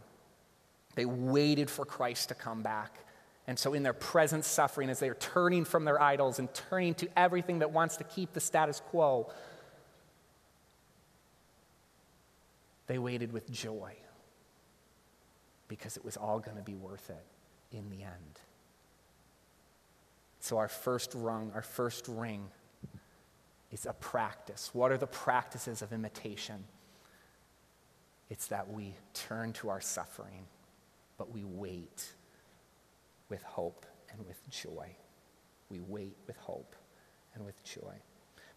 They 0.95 1.05
waited 1.05 1.69
for 1.69 1.85
Christ 1.85 2.29
to 2.29 2.35
come 2.35 2.63
back. 2.63 2.97
And 3.47 3.59
so, 3.59 3.73
in 3.73 3.83
their 3.83 3.93
present 3.93 4.43
suffering, 4.43 4.89
as 4.89 4.99
they 4.99 5.09
are 5.09 5.15
turning 5.15 5.65
from 5.65 5.85
their 5.85 6.01
idols 6.01 6.39
and 6.39 6.51
turning 6.53 6.95
to 6.95 7.07
everything 7.15 7.59
that 7.59 7.71
wants 7.71 7.97
to 7.97 8.03
keep 8.03 8.33
the 8.33 8.39
status 8.39 8.81
quo, 8.89 9.31
they 12.87 12.97
waited 12.97 13.31
with 13.31 13.51
joy 13.51 13.93
because 15.67 15.95
it 15.95 16.03
was 16.03 16.17
all 16.17 16.39
going 16.39 16.57
to 16.57 16.63
be 16.63 16.75
worth 16.75 17.09
it 17.09 17.25
in 17.75 17.89
the 17.89 18.01
end. 18.03 18.39
So, 20.39 20.57
our 20.57 20.67
first 20.67 21.11
rung, 21.13 21.51
our 21.53 21.61
first 21.61 22.07
ring 22.07 22.47
is 23.71 23.85
a 23.85 23.93
practice. 23.93 24.71
What 24.73 24.91
are 24.91 24.97
the 24.97 25.07
practices 25.07 25.83
of 25.83 25.93
imitation? 25.93 26.63
It's 28.31 28.47
that 28.47 28.71
we 28.71 28.95
turn 29.13 29.53
to 29.53 29.69
our 29.69 29.81
suffering, 29.81 30.47
but 31.19 31.31
we 31.31 31.43
wait 31.43 32.13
with 33.29 33.43
hope 33.43 33.85
and 34.11 34.25
with 34.25 34.37
joy. 34.49 34.95
We 35.69 35.79
wait 35.79 36.17
with 36.27 36.37
hope 36.37 36.75
and 37.33 37.45
with 37.45 37.63
joy. 37.63 37.93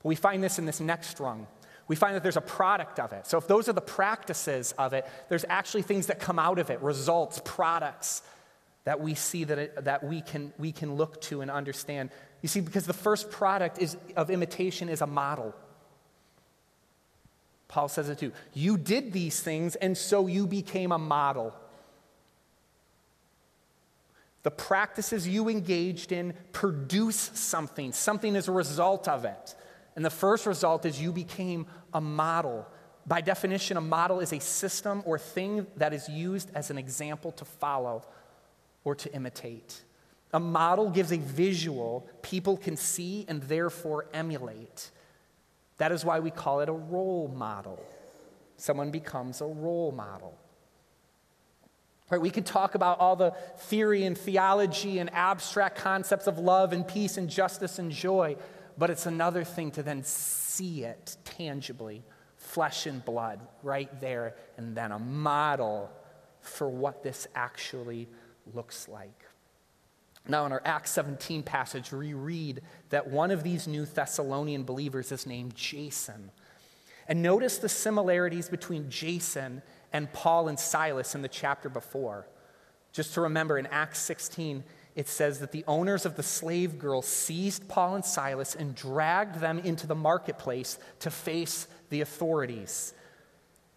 But 0.03 0.09
we 0.09 0.15
find 0.15 0.43
this 0.43 0.59
in 0.59 0.67
this 0.67 0.81
next 0.81 1.21
rung. 1.21 1.47
We 1.89 1.97
find 1.97 2.15
that 2.15 2.23
there's 2.23 2.37
a 2.37 2.43
product 2.43 3.01
of 3.01 3.13
it. 3.13 3.27
So, 3.27 3.39
if 3.39 3.49
those 3.49 3.69
are 3.69 3.73
the 3.73 3.81
practices 3.81 4.73
of 4.73 4.93
it, 4.93 5.07
there's 5.29 5.47
actually 5.49 5.83
things 5.83 6.07
that 6.07 6.21
come 6.21 6.39
out 6.39 6.59
of 6.59 6.71
it 6.71 6.81
results, 6.83 7.41
products 7.45 8.23
that 8.85 9.01
we 9.01 9.15
see 9.15 9.45
that, 9.45 9.59
it, 9.59 9.85
that 9.85 10.05
we, 10.05 10.21
can, 10.21 10.53
we 10.59 10.73
can 10.73 10.95
look 10.95 11.21
to 11.23 11.41
and 11.41 11.51
understand. 11.51 12.11
You 12.43 12.49
see, 12.49 12.61
because 12.61 12.87
the 12.87 12.93
first 12.93 13.31
product 13.31 13.79
is, 13.79 13.97
of 14.17 14.31
imitation 14.31 14.89
is 14.89 15.01
a 15.01 15.07
model. 15.07 15.55
Paul 17.69 17.89
says 17.89 18.09
it 18.09 18.19
too. 18.19 18.33
You 18.55 18.79
did 18.79 19.13
these 19.13 19.41
things, 19.41 19.77
and 19.77 19.97
so 19.97 20.27
you 20.27 20.47
became 20.47 20.93
a 20.93 20.99
model. 20.99 21.55
The 24.49 24.53
practices 24.53 25.29
you 25.29 25.51
engaged 25.51 26.11
in 26.11 26.33
produce 26.55 27.33
something, 27.35 27.93
something 27.93 28.35
is 28.35 28.49
a 28.49 28.53
result 28.53 29.07
of 29.07 29.27
it. 29.27 29.55
And 29.95 30.03
the 30.03 30.09
first 30.09 30.47
result 30.47 30.87
is 30.87 30.99
you 30.99 31.13
became 31.13 31.67
a 31.93 32.01
model. 32.01 32.67
By 33.07 33.21
definition, 33.21 33.77
a 33.77 33.83
model 33.83 34.21
is 34.21 34.33
a 34.33 34.41
system 34.41 35.03
or 35.05 35.19
thing 35.19 35.67
that 35.77 35.93
is 35.93 36.09
used 36.09 36.51
as 36.55 36.71
an 36.71 36.79
example 36.79 37.31
to 37.33 37.45
follow 37.45 38.07
or 38.85 38.95
to 38.95 39.15
imitate. 39.15 39.83
A 40.33 40.41
model 40.41 40.89
gives 40.89 41.13
a 41.13 41.19
visual 41.19 42.09
people 42.23 42.57
can 42.57 42.79
see 42.79 43.27
and 43.29 43.43
therefore 43.43 44.07
emulate. 44.15 44.91
That 45.77 45.93
is 45.93 46.07
why 46.07 46.21
we 46.21 46.31
call 46.31 46.61
it 46.61 46.71
a 46.71 46.73
role 46.73 47.31
model. 47.37 47.85
Someone 48.57 48.91
becomes 48.91 49.43
a 49.43 49.47
role 49.47 49.93
model. 49.93 50.39
Right, 52.11 52.21
we 52.21 52.31
could 52.31 52.47
talk 52.47 52.75
about 52.75 53.01
all 53.01 53.17
the 53.17 53.33
theory 53.59 54.05
and 54.05 54.17
theology 54.17 54.99
and 54.99 55.13
abstract 55.13 55.77
concepts 55.77 56.27
of 56.27 56.39
love 56.39 56.73
and 56.73 56.89
peace 56.89 57.19
and 57.19 57.29
justice 57.29 57.79
and 57.79 57.93
joy, 57.93 58.37
but 58.79 58.89
it's 58.89 59.05
another 59.05 59.45
thing 59.45 59.71
to 59.73 59.83
then 59.83 60.03
see 60.05 60.85
it 60.85 61.19
tangibly, 61.25 62.03
flesh 62.39 62.87
and 62.87 63.05
blood, 63.05 63.41
right 63.63 64.01
there, 64.01 64.37
and 64.57 64.75
then 64.75 64.91
a 64.91 64.99
model 64.99 65.91
for 66.41 66.69
what 66.69 67.03
this 67.03 67.27
actually 67.35 68.09
looks 68.55 68.89
like. 68.89 69.25
Now, 70.27 70.47
in 70.47 70.53
our 70.53 70.63
Acts 70.65 70.91
17 70.93 71.43
passage, 71.43 71.93
we 71.93 72.15
read 72.15 72.63
that 72.89 73.09
one 73.09 73.31
of 73.31 73.43
these 73.43 73.67
new 73.67 73.85
Thessalonian 73.85 74.65
believers 74.65 75.13
is 75.13 75.27
named 75.27 75.55
Jason. 75.55 76.31
And 77.07 77.23
notice 77.23 77.59
the 77.59 77.69
similarities 77.69 78.49
between 78.49 78.91
Jason 78.91 79.63
and 79.93 80.13
Paul 80.13 80.49
and 80.49 80.59
Silas 80.59 81.15
in 81.15 81.23
the 81.23 81.29
chapter 81.29 81.69
before. 81.69 82.27
Just 82.93 83.15
to 83.15 83.21
remember, 83.23 83.59
in 83.59 83.67
Acts 83.67 84.01
16, 84.01 84.65
it 84.95 85.09
says 85.09 85.39
that 85.39 85.53
the 85.53 85.65
owners 85.69 86.05
of 86.05 86.17
the 86.17 86.23
slave 86.23 86.79
girl 86.79 87.03
seized 87.03 87.69
Paul 87.69 87.95
and 87.95 88.05
Silas 88.05 88.55
and 88.55 88.75
dragged 88.75 89.41
them 89.41 89.59
into 89.59 89.87
the 89.87 89.95
marketplace 89.95 90.79
to 91.01 91.11
face 91.11 91.69
the 91.91 92.01
authorities. 92.01 92.95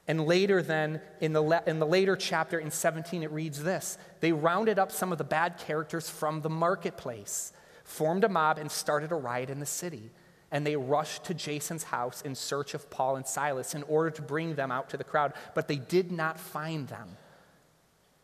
And 0.08 0.26
later, 0.26 0.62
then, 0.62 1.00
in 1.20 1.34
the, 1.34 1.42
le- 1.42 1.64
in 1.68 1.80
the 1.80 1.86
later 1.86 2.16
chapter 2.16 2.60
in 2.60 2.72
17, 2.72 3.24
it 3.24 3.32
reads 3.32 3.62
this 3.64 3.98
They 4.20 4.32
rounded 4.32 4.80
up 4.80 4.92
some 4.92 5.12
of 5.12 5.18
the 5.18 5.24
bad 5.24 5.58
characters 5.60 6.10
from 6.10 6.42
the 6.42 6.50
marketplace, 6.50 7.54
formed 7.84 8.24
a 8.24 8.30
mob, 8.30 8.58
and 8.58 8.72
started 8.72 9.12
a 9.12 9.16
riot 9.16 9.50
in 9.50 9.60
the 9.60 9.66
city 9.66 10.12
and 10.52 10.68
they 10.68 10.76
rushed 10.76 11.24
to 11.26 11.34
Jason's 11.34 11.84
house 11.84 12.22
in 12.22 12.36
search 12.36 12.74
of 12.74 12.90
Paul 12.90 13.16
and 13.16 13.26
Silas 13.26 13.74
in 13.74 13.84
order 13.84 14.10
to 14.12 14.22
bring 14.22 14.56
them 14.56 14.72
out 14.72 14.90
to 14.90 14.98
the 14.98 15.04
crowd, 15.04 15.34
but 15.56 15.68
they 15.68 15.78
did 15.78 16.12
not 16.12 16.40
find 16.40 16.88
them. 16.90 17.18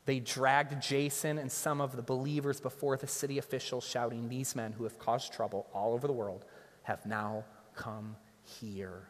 They 0.06 0.20
dragged 0.20 0.82
Jason 0.82 1.38
and 1.38 1.52
some 1.52 1.82
of 1.82 1.96
the 1.96 2.02
believers 2.02 2.62
before 2.62 2.98
the 2.98 3.08
city 3.08 3.38
officials, 3.38 3.86
shouting, 3.86 4.30
These 4.30 4.56
men 4.56 4.74
who 4.74 4.84
have 4.84 5.00
caused 5.00 5.34
trouble 5.34 5.68
all 5.74 5.94
over 5.94 6.08
the 6.08 6.14
world 6.14 6.46
have 6.84 7.06
now 7.06 7.44
come 7.76 8.16
here. 8.44 9.10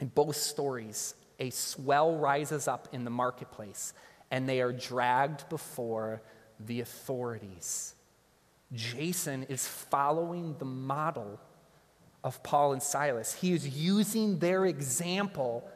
In 0.00 0.08
both 0.08 0.36
stories, 0.36 1.14
a 1.38 1.50
swell 1.50 2.16
rises 2.16 2.66
up 2.66 2.88
in 2.92 3.04
the 3.04 3.10
marketplace, 3.10 3.92
and 4.30 4.48
they 4.48 4.60
are 4.60 4.72
dragged 4.72 5.48
before 5.48 6.22
the 6.60 6.80
authorities. 6.80 7.94
Jason 8.72 9.44
is 9.44 9.66
following 9.66 10.56
the 10.58 10.64
model 10.64 11.40
of 12.24 12.42
Paul 12.42 12.72
and 12.72 12.82
Silas. 12.82 13.34
He 13.34 13.52
is 13.52 13.68
using 13.68 14.38
their 14.38 14.64
example 14.66 15.68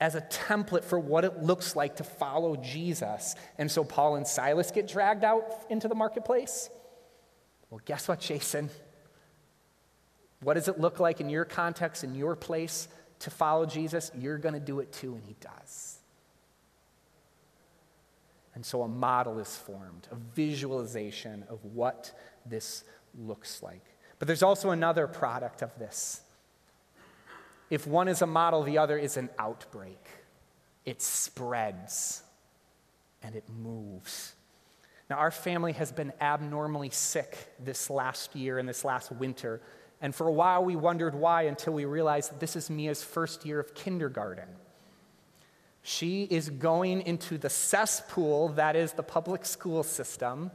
as 0.00 0.14
a 0.14 0.20
template 0.20 0.84
for 0.84 0.98
what 0.98 1.24
it 1.24 1.42
looks 1.42 1.74
like 1.74 1.96
to 1.96 2.04
follow 2.04 2.56
Jesus. 2.56 3.34
And 3.56 3.70
so 3.70 3.82
Paul 3.82 4.16
and 4.16 4.26
Silas 4.26 4.70
get 4.70 4.86
dragged 4.86 5.24
out 5.24 5.44
into 5.70 5.88
the 5.88 5.94
marketplace. 5.94 6.70
Well, 7.70 7.80
guess 7.84 8.06
what, 8.08 8.20
Jason? 8.20 8.70
What 10.40 10.54
does 10.54 10.68
it 10.68 10.78
look 10.78 11.00
like 11.00 11.20
in 11.20 11.28
your 11.28 11.44
context, 11.44 12.04
in 12.04 12.14
your 12.14 12.36
place 12.36 12.88
to 13.20 13.30
follow 13.30 13.66
Jesus? 13.66 14.10
You're 14.16 14.38
going 14.38 14.54
to 14.54 14.60
do 14.60 14.80
it 14.80 14.92
too, 14.92 15.14
and 15.14 15.24
he 15.24 15.34
does. 15.40 15.98
And 18.54 18.64
so 18.64 18.82
a 18.82 18.88
model 18.88 19.38
is 19.38 19.56
formed, 19.56 20.08
a 20.10 20.16
visualization 20.16 21.44
of 21.48 21.64
what 21.64 22.12
this 22.46 22.84
looks 23.16 23.62
like. 23.62 23.84
But 24.18 24.26
there's 24.26 24.42
also 24.42 24.70
another 24.70 25.06
product 25.06 25.62
of 25.62 25.76
this. 25.78 26.22
If 27.70 27.86
one 27.86 28.08
is 28.08 28.22
a 28.22 28.26
model, 28.26 28.62
the 28.62 28.78
other 28.78 28.98
is 28.98 29.16
an 29.16 29.28
outbreak. 29.38 30.04
It 30.84 31.02
spreads 31.02 32.22
and 33.22 33.34
it 33.34 33.44
moves. 33.48 34.34
Now, 35.10 35.16
our 35.16 35.30
family 35.30 35.72
has 35.72 35.92
been 35.92 36.12
abnormally 36.20 36.90
sick 36.90 37.54
this 37.58 37.90
last 37.90 38.34
year 38.34 38.58
and 38.58 38.68
this 38.68 38.84
last 38.84 39.12
winter. 39.12 39.60
And 40.00 40.14
for 40.14 40.28
a 40.28 40.32
while, 40.32 40.64
we 40.64 40.76
wondered 40.76 41.14
why 41.14 41.42
until 41.42 41.72
we 41.72 41.84
realized 41.84 42.32
that 42.32 42.40
this 42.40 42.56
is 42.56 42.70
Mia's 42.70 43.02
first 43.02 43.44
year 43.44 43.58
of 43.58 43.74
kindergarten. 43.74 44.48
She 45.82 46.24
is 46.24 46.50
going 46.50 47.02
into 47.02 47.38
the 47.38 47.48
cesspool 47.48 48.48
that 48.50 48.76
is 48.76 48.92
the 48.92 49.02
public 49.02 49.46
school 49.46 49.82
system 49.82 50.50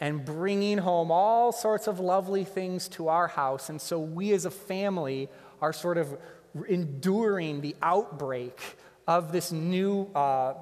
and 0.00 0.24
bringing 0.24 0.78
home 0.78 1.10
all 1.10 1.52
sorts 1.52 1.86
of 1.86 2.00
lovely 2.00 2.44
things 2.44 2.88
to 2.88 3.08
our 3.08 3.28
house. 3.28 3.68
And 3.68 3.80
so 3.80 3.98
we 3.98 4.32
as 4.32 4.44
a 4.44 4.50
family 4.50 5.28
are 5.60 5.72
sort 5.72 5.98
of 5.98 6.16
enduring 6.68 7.60
the 7.60 7.74
outbreak 7.82 8.58
of 9.06 9.32
this 9.32 9.52
new 9.52 10.04
uh, 10.14 10.54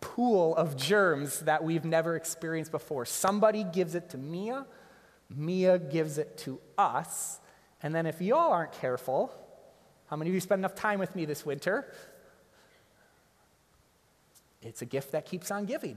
pool 0.00 0.56
of 0.56 0.76
germs 0.76 1.40
that 1.40 1.62
we've 1.62 1.84
never 1.84 2.16
experienced 2.16 2.70
before. 2.70 3.04
Somebody 3.04 3.64
gives 3.64 3.94
it 3.94 4.10
to 4.10 4.18
Mia, 4.18 4.66
Mia 5.28 5.78
gives 5.78 6.18
it 6.18 6.36
to 6.38 6.60
us, 6.76 7.38
and 7.82 7.94
then 7.94 8.06
if 8.06 8.20
y'all 8.20 8.52
aren't 8.52 8.72
careful, 8.72 9.32
how 10.06 10.16
many 10.16 10.30
of 10.30 10.34
you 10.34 10.40
spend 10.40 10.60
enough 10.60 10.74
time 10.74 10.98
with 10.98 11.14
me 11.14 11.24
this 11.24 11.46
winter? 11.46 11.92
It's 14.62 14.82
a 14.82 14.86
gift 14.86 15.12
that 15.12 15.24
keeps 15.24 15.50
on 15.50 15.64
giving. 15.64 15.96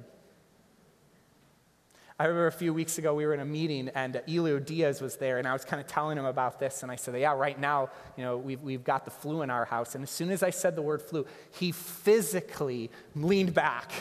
I 2.20 2.26
remember 2.26 2.48
a 2.48 2.52
few 2.52 2.74
weeks 2.74 3.00
ago 3.00 3.16
we 3.16 3.26
were 3.26 3.34
in 3.34 3.40
a 3.40 3.46
meeting 3.46 3.90
and 3.96 4.22
Elio 4.28 4.60
Diaz 4.60 5.02
was 5.02 5.16
there 5.16 5.40
and 5.40 5.48
I 5.48 5.54
was 5.54 5.66
kind 5.66 5.82
of 5.82 5.88
telling 5.88 6.18
him 6.18 6.26
about 6.26 6.60
this 6.60 6.84
and 6.84 6.92
I 6.92 6.96
said, 6.96 7.20
yeah, 7.20 7.34
right 7.34 7.60
now, 7.60 7.90
you 8.18 8.24
know, 8.24 8.38
we've, 8.38 8.62
we've 8.62 8.84
got 8.84 9.06
the 9.06 9.12
flu 9.12 9.42
in 9.42 9.50
our 9.50 9.66
house. 9.66 9.96
And 9.96 10.04
as 10.04 10.12
soon 10.12 10.30
as 10.30 10.44
I 10.44 10.52
said 10.52 10.76
the 10.76 10.82
word 10.82 11.02
flu, 11.02 11.26
he 11.58 11.72
physically 11.72 12.92
leaned 13.16 13.56
back. 13.56 13.92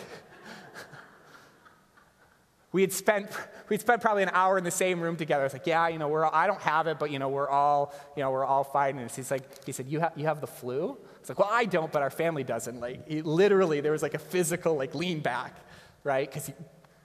we 2.72 2.82
had 2.82 2.92
spent, 2.92 3.30
we'd 3.70 3.80
spent 3.80 4.02
probably 4.02 4.24
an 4.24 4.30
hour 4.34 4.58
in 4.58 4.64
the 4.64 4.70
same 4.70 5.00
room 5.00 5.16
together. 5.16 5.40
I 5.40 5.44
was 5.44 5.54
like, 5.54 5.66
yeah, 5.66 5.88
you 5.88 5.98
know, 5.98 6.08
we're, 6.08 6.26
I 6.26 6.46
don't 6.46 6.60
have 6.60 6.86
it, 6.88 6.98
but, 6.98 7.10
you 7.10 7.18
know, 7.18 7.30
we're 7.30 7.48
all, 7.48 7.94
you 8.14 8.22
know, 8.22 8.30
we're 8.30 8.44
all 8.44 8.64
fighting 8.64 9.00
this. 9.00 9.16
He's 9.16 9.30
like, 9.30 9.64
he 9.64 9.72
said, 9.72 9.86
you, 9.88 10.02
ha- 10.02 10.12
you 10.16 10.26
have 10.26 10.42
the 10.42 10.46
flu? 10.46 10.98
It's 11.20 11.30
like, 11.30 11.38
well, 11.38 11.48
I 11.50 11.64
don't, 11.64 11.90
but 11.90 12.02
our 12.02 12.10
family 12.10 12.44
doesn't. 12.44 12.78
Like, 12.78 13.06
literally, 13.08 13.80
there 13.80 13.92
was 13.92 14.02
like 14.02 14.14
a 14.14 14.18
physical, 14.18 14.74
like, 14.74 14.94
lean 14.94 15.20
back, 15.20 15.56
right? 16.04 16.30
Because 16.30 16.50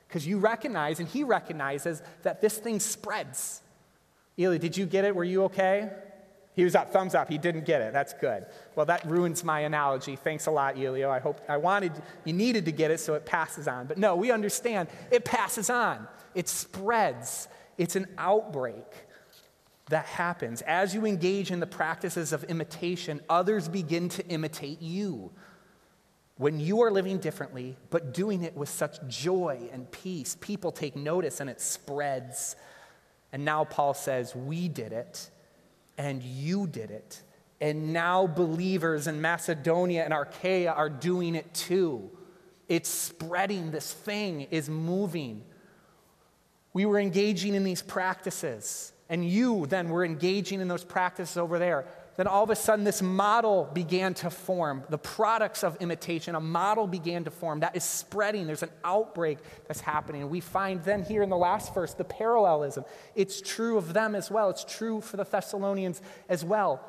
because 0.08 0.26
you 0.26 0.38
recognize, 0.38 1.00
and 1.00 1.08
he 1.08 1.24
recognizes, 1.24 2.02
that 2.24 2.41
this 2.41 2.58
thing 2.58 2.80
spreads. 2.80 3.62
Eli, 4.39 4.58
did 4.58 4.78
you 4.78 4.86
get 4.86 5.04
it? 5.04 5.15
Were 5.15 5.24
you 5.24 5.43
okay? 5.46 5.89
He 6.54 6.63
was 6.63 6.74
up, 6.74 6.91
thumbs 6.91 7.13
up. 7.13 7.30
He 7.30 7.38
didn't 7.38 7.65
get 7.65 7.82
it. 7.82 7.93
That's 7.93 8.13
good. 8.13 8.48
Well, 8.76 8.88
that 8.88 9.06
ruins 9.06 9.43
my 9.43 9.60
analogy. 9.60 10.15
Thanks 10.15 10.48
a 10.48 10.52
lot, 10.52 10.76
Elio. 10.76 11.12
I 11.12 11.20
hope 11.20 11.39
I 11.48 11.58
wanted, 11.58 11.91
you 12.26 12.34
needed 12.34 12.65
to 12.65 12.72
get 12.72 12.89
it 12.89 13.00
so 13.00 13.13
it 13.13 13.26
passes 13.26 13.67
on. 13.67 13.86
But 13.86 14.00
no, 14.00 14.15
we 14.15 14.32
understand 14.32 14.88
it 15.12 15.24
passes 15.24 15.70
on, 15.70 16.08
it 16.34 16.50
spreads, 16.50 17.48
it's 17.78 17.96
an 17.96 18.08
outbreak 18.17 18.86
that 19.89 20.06
happens. 20.06 20.63
As 20.63 20.96
you 20.96 21.06
engage 21.06 21.52
in 21.52 21.60
the 21.60 21.67
practices 21.67 22.34
of 22.34 22.43
imitation, 22.46 23.22
others 23.30 23.70
begin 23.70 24.10
to 24.10 24.28
imitate 24.28 24.82
you 24.82 25.32
when 26.38 26.60
you 26.60 26.82
are 26.84 26.91
living 26.91 27.17
differently, 27.17 27.78
but 27.89 28.13
doing 28.13 28.43
it 28.43 28.56
with 28.56 28.69
such 28.69 29.06
joy 29.08 29.69
and 29.73 29.89
peace, 29.91 30.38
people 30.39 30.71
take 30.71 30.95
notice 30.95 31.39
and 31.39 31.50
it 31.50 31.60
spreads. 31.60 32.56
And 33.32 33.43
now 33.43 33.63
Paul 33.65 33.95
says, 33.95 34.36
We 34.36 34.67
did 34.67 34.93
it, 34.93 35.30
and 35.97 36.21
you 36.21 36.67
did 36.67 36.91
it. 36.91 37.23
And 37.60 37.91
now 37.91 38.28
believers 38.28 39.08
in 39.08 39.19
Macedonia 39.19 40.04
and 40.04 40.13
Achaia 40.13 40.71
are 40.71 40.89
doing 40.89 41.34
it 41.34 41.52
too. 41.56 42.12
It's 42.67 42.89
spreading, 42.89 43.71
this 43.71 43.91
thing 43.91 44.41
is 44.52 44.69
moving. 44.69 45.43
We 46.73 46.86
were 46.86 47.00
engaging 47.00 47.56
in 47.56 47.63
these 47.63 47.82
practices, 47.82 48.93
and 49.10 49.28
you 49.28 49.65
then 49.65 49.89
were 49.89 50.06
engaging 50.06 50.62
in 50.62 50.67
those 50.67 50.84
practices 50.84 51.38
over 51.38 51.58
there. 51.58 51.88
Then 52.17 52.25
all 52.25 52.43
of 52.43 52.49
a 52.49 52.56
sudden, 52.56 52.84
this 52.84 53.03
model 53.03 53.69
began 53.73 54.15
to 54.15 54.32
form. 54.32 54.84
The 54.89 54.97
products 54.97 55.63
of 55.63 55.77
imitation, 55.80 56.34
a 56.34 56.39
model 56.39 56.88
began 56.88 57.23
to 57.25 57.32
form 57.32 57.60
that 57.60 57.75
is 57.75 57.84
spreading. 57.84 58.47
There's 58.47 58.63
an 58.63 58.71
outbreak 58.84 59.38
that's 59.67 59.82
happening. 59.82 60.27
We 60.27 60.39
find 60.39 60.84
then 60.84 61.03
here 61.03 61.21
in 61.21 61.30
the 61.30 61.38
last 61.38 61.75
verse 61.75 61.93
the 61.93 62.03
parallelism. 62.03 62.86
It's 63.13 63.39
true 63.39 63.77
of 63.77 63.93
them 63.93 64.15
as 64.15 64.32
well, 64.32 64.49
it's 64.49 64.65
true 64.65 64.99
for 64.99 65.15
the 65.15 65.25
Thessalonians 65.25 66.01
as 66.27 66.43
well. 66.43 66.84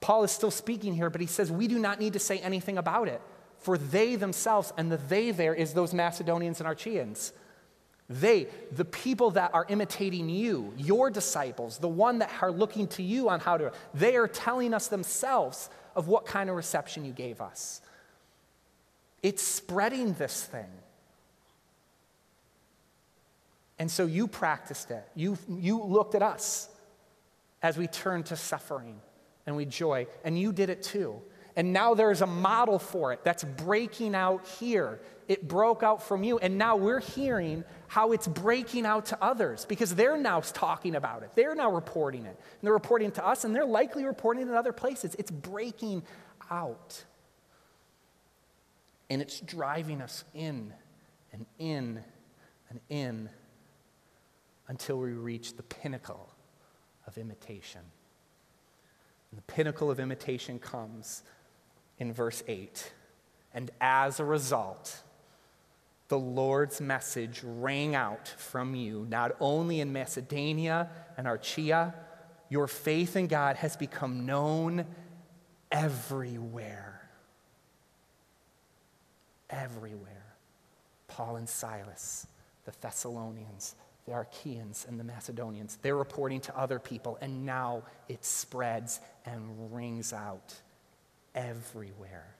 Paul 0.00 0.22
is 0.22 0.30
still 0.30 0.52
speaking 0.52 0.94
here, 0.94 1.10
but 1.10 1.20
he 1.20 1.26
says, 1.26 1.50
We 1.50 1.66
do 1.66 1.78
not 1.78 1.98
need 1.98 2.12
to 2.12 2.20
say 2.20 2.38
anything 2.38 2.78
about 2.78 3.08
it, 3.08 3.20
for 3.58 3.76
they 3.76 4.14
themselves, 4.14 4.72
and 4.76 4.92
the 4.92 4.98
they 4.98 5.32
there 5.32 5.54
is 5.54 5.74
those 5.74 5.92
Macedonians 5.92 6.60
and 6.60 6.68
Achaeans. 6.68 7.32
They, 8.08 8.48
the 8.70 8.84
people 8.84 9.30
that 9.32 9.54
are 9.54 9.64
imitating 9.68 10.28
you, 10.28 10.74
your 10.76 11.10
disciples, 11.10 11.78
the 11.78 11.88
one 11.88 12.18
that 12.18 12.30
are 12.42 12.52
looking 12.52 12.86
to 12.88 13.02
you 13.02 13.30
on 13.30 13.40
how 13.40 13.56
to, 13.56 13.72
they 13.94 14.16
are 14.16 14.28
telling 14.28 14.74
us 14.74 14.88
themselves 14.88 15.70
of 15.96 16.06
what 16.06 16.26
kind 16.26 16.50
of 16.50 16.56
reception 16.56 17.04
you 17.04 17.12
gave 17.12 17.40
us. 17.40 17.80
It's 19.22 19.42
spreading 19.42 20.12
this 20.14 20.44
thing. 20.44 20.68
And 23.78 23.90
so 23.90 24.04
you 24.06 24.28
practiced 24.28 24.90
it. 24.90 25.08
You, 25.14 25.38
you 25.48 25.82
looked 25.82 26.14
at 26.14 26.22
us 26.22 26.68
as 27.62 27.78
we 27.78 27.86
turned 27.86 28.26
to 28.26 28.36
suffering 28.36 29.00
and 29.46 29.56
we 29.56 29.64
joy, 29.64 30.06
and 30.24 30.38
you 30.38 30.52
did 30.52 30.68
it 30.70 30.82
too. 30.82 31.20
And 31.56 31.72
now 31.72 31.94
there's 31.94 32.20
a 32.20 32.26
model 32.26 32.78
for 32.78 33.12
it 33.12 33.22
that's 33.22 33.44
breaking 33.44 34.14
out 34.14 34.46
here. 34.58 35.00
It 35.28 35.46
broke 35.46 35.82
out 35.82 36.02
from 36.02 36.24
you, 36.24 36.38
and 36.38 36.58
now 36.58 36.76
we're 36.76 37.00
hearing 37.00 37.64
how 37.86 38.12
it's 38.12 38.26
breaking 38.26 38.84
out 38.84 39.06
to 39.06 39.22
others 39.22 39.64
because 39.64 39.94
they're 39.94 40.16
now 40.16 40.40
talking 40.40 40.96
about 40.96 41.22
it. 41.22 41.30
They're 41.34 41.54
now 41.54 41.72
reporting 41.72 42.26
it. 42.26 42.36
And 42.36 42.60
they're 42.62 42.72
reporting 42.72 43.12
to 43.12 43.26
us, 43.26 43.44
and 43.44 43.54
they're 43.54 43.64
likely 43.64 44.04
reporting 44.04 44.42
it 44.42 44.50
in 44.50 44.54
other 44.54 44.72
places. 44.72 45.14
It's 45.18 45.30
breaking 45.30 46.02
out. 46.50 47.04
And 49.08 49.22
it's 49.22 49.40
driving 49.40 50.02
us 50.02 50.24
in 50.34 50.72
and 51.32 51.46
in 51.58 52.02
and 52.68 52.80
in 52.88 53.28
until 54.68 54.98
we 54.98 55.12
reach 55.12 55.56
the 55.56 55.62
pinnacle 55.62 56.34
of 57.06 57.16
imitation. 57.16 57.82
And 59.30 59.38
the 59.38 59.52
pinnacle 59.52 59.90
of 59.90 60.00
imitation 60.00 60.58
comes 60.58 61.22
in 61.98 62.12
verse 62.12 62.42
8. 62.46 62.92
And 63.52 63.70
as 63.80 64.20
a 64.20 64.24
result, 64.24 65.02
the 66.08 66.18
Lord's 66.18 66.80
message 66.80 67.40
rang 67.44 67.94
out 67.94 68.28
from 68.28 68.74
you, 68.74 69.06
not 69.08 69.36
only 69.40 69.80
in 69.80 69.92
Macedonia 69.92 70.90
and 71.16 71.26
Achaia, 71.26 71.94
your 72.48 72.66
faith 72.66 73.16
in 73.16 73.26
God 73.26 73.56
has 73.56 73.76
become 73.76 74.26
known 74.26 74.86
everywhere. 75.70 77.00
Everywhere. 79.48 80.34
Paul 81.08 81.36
and 81.36 81.48
Silas, 81.48 82.26
the 82.64 82.72
Thessalonians, 82.80 83.76
the 84.06 84.18
Achaeans, 84.18 84.84
and 84.88 84.98
the 84.98 85.04
Macedonians, 85.04 85.78
they're 85.80 85.96
reporting 85.96 86.40
to 86.40 86.58
other 86.58 86.78
people, 86.78 87.16
and 87.20 87.46
now 87.46 87.82
it 88.08 88.24
spreads 88.24 89.00
and 89.24 89.72
rings 89.72 90.12
out 90.12 90.54
everywhere 91.34 92.34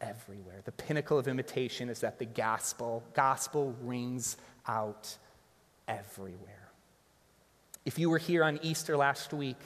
everywhere. 0.00 0.60
The 0.64 0.72
pinnacle 0.72 1.18
of 1.18 1.28
imitation 1.28 1.88
is 1.88 2.00
that 2.00 2.18
the 2.18 2.24
gospel, 2.24 3.02
gospel 3.14 3.74
rings 3.82 4.36
out 4.66 5.16
everywhere. 5.88 6.70
If 7.84 7.98
you 7.98 8.10
were 8.10 8.18
here 8.18 8.44
on 8.44 8.58
Easter 8.62 8.96
last 8.96 9.32
week, 9.32 9.58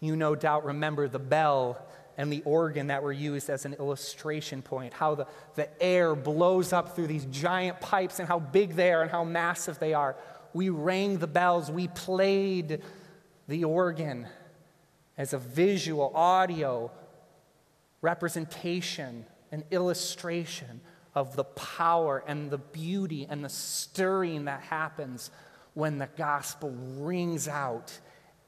you 0.00 0.16
no 0.16 0.34
doubt 0.34 0.64
remember 0.64 1.08
the 1.08 1.18
bell 1.18 1.84
and 2.16 2.32
the 2.32 2.42
organ 2.44 2.88
that 2.88 3.02
were 3.02 3.12
used 3.12 3.48
as 3.48 3.64
an 3.64 3.74
illustration 3.74 4.62
point, 4.62 4.92
how 4.92 5.14
the, 5.14 5.26
the 5.54 5.82
air 5.82 6.14
blows 6.16 6.72
up 6.72 6.96
through 6.96 7.06
these 7.06 7.26
giant 7.26 7.80
pipes 7.80 8.18
and 8.18 8.26
how 8.26 8.40
big 8.40 8.74
they 8.74 8.92
are 8.92 9.02
and 9.02 9.10
how 9.10 9.22
massive 9.22 9.78
they 9.78 9.94
are. 9.94 10.16
We 10.52 10.70
rang 10.70 11.18
the 11.18 11.26
bells, 11.28 11.70
we 11.70 11.88
played 11.88 12.82
the 13.46 13.64
organ 13.64 14.26
as 15.16 15.32
a 15.32 15.38
visual, 15.38 16.10
audio 16.14 16.90
representation 18.00 19.24
an 19.50 19.64
illustration 19.70 20.80
of 21.14 21.36
the 21.36 21.44
power 21.44 22.22
and 22.26 22.50
the 22.50 22.58
beauty 22.58 23.26
and 23.28 23.44
the 23.44 23.48
stirring 23.48 24.44
that 24.44 24.62
happens 24.62 25.30
when 25.74 25.98
the 25.98 26.08
gospel 26.16 26.70
rings 26.98 27.48
out 27.48 27.98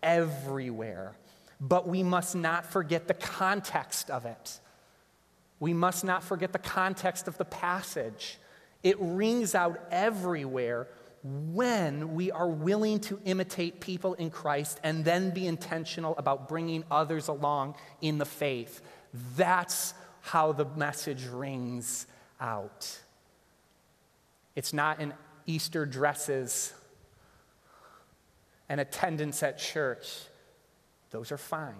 everywhere. 0.03 1.17
But 1.61 1.87
we 1.87 2.03
must 2.03 2.35
not 2.35 2.67
forget 2.67 3.09
the 3.09 3.15
context 3.15 4.11
of 4.11 4.25
it. 4.25 4.61
We 5.59 5.75
must 5.75 6.05
not 6.05 6.23
forget 6.23 6.53
the 6.53 6.59
context 6.59 7.29
of 7.29 7.37
the 7.37 7.45
passage. 7.45 8.39
It 8.83 8.97
rings 8.99 9.55
out 9.55 9.79
everywhere 9.91 10.89
when 11.23 12.15
we 12.15 12.31
are 12.31 12.49
willing 12.49 12.99
to 13.01 13.21
imitate 13.27 13.81
people 13.81 14.15
in 14.15 14.31
Christ 14.31 14.81
and 14.83 15.05
then 15.05 15.35
be 15.35 15.47
intentional 15.47 16.17
about 16.17 16.49
bringing 16.49 16.83
others 16.91 17.29
along 17.29 17.75
in 18.01 18.17
the 18.17 18.25
faith. 18.25 18.81
That's 19.37 19.95
how 20.21 20.53
the 20.53 20.67
message 20.77 21.27
rings 21.27 22.07
out. 22.41 22.99
It's 24.55 24.73
not 24.73 25.01
in 25.01 25.15
Easter 25.47 25.87
dresses 25.87 26.73
and 28.69 28.81
attendance 28.81 29.43
at 29.43 29.59
church, 29.59 30.09
those 31.11 31.33
are 31.33 31.39
fine. 31.39 31.75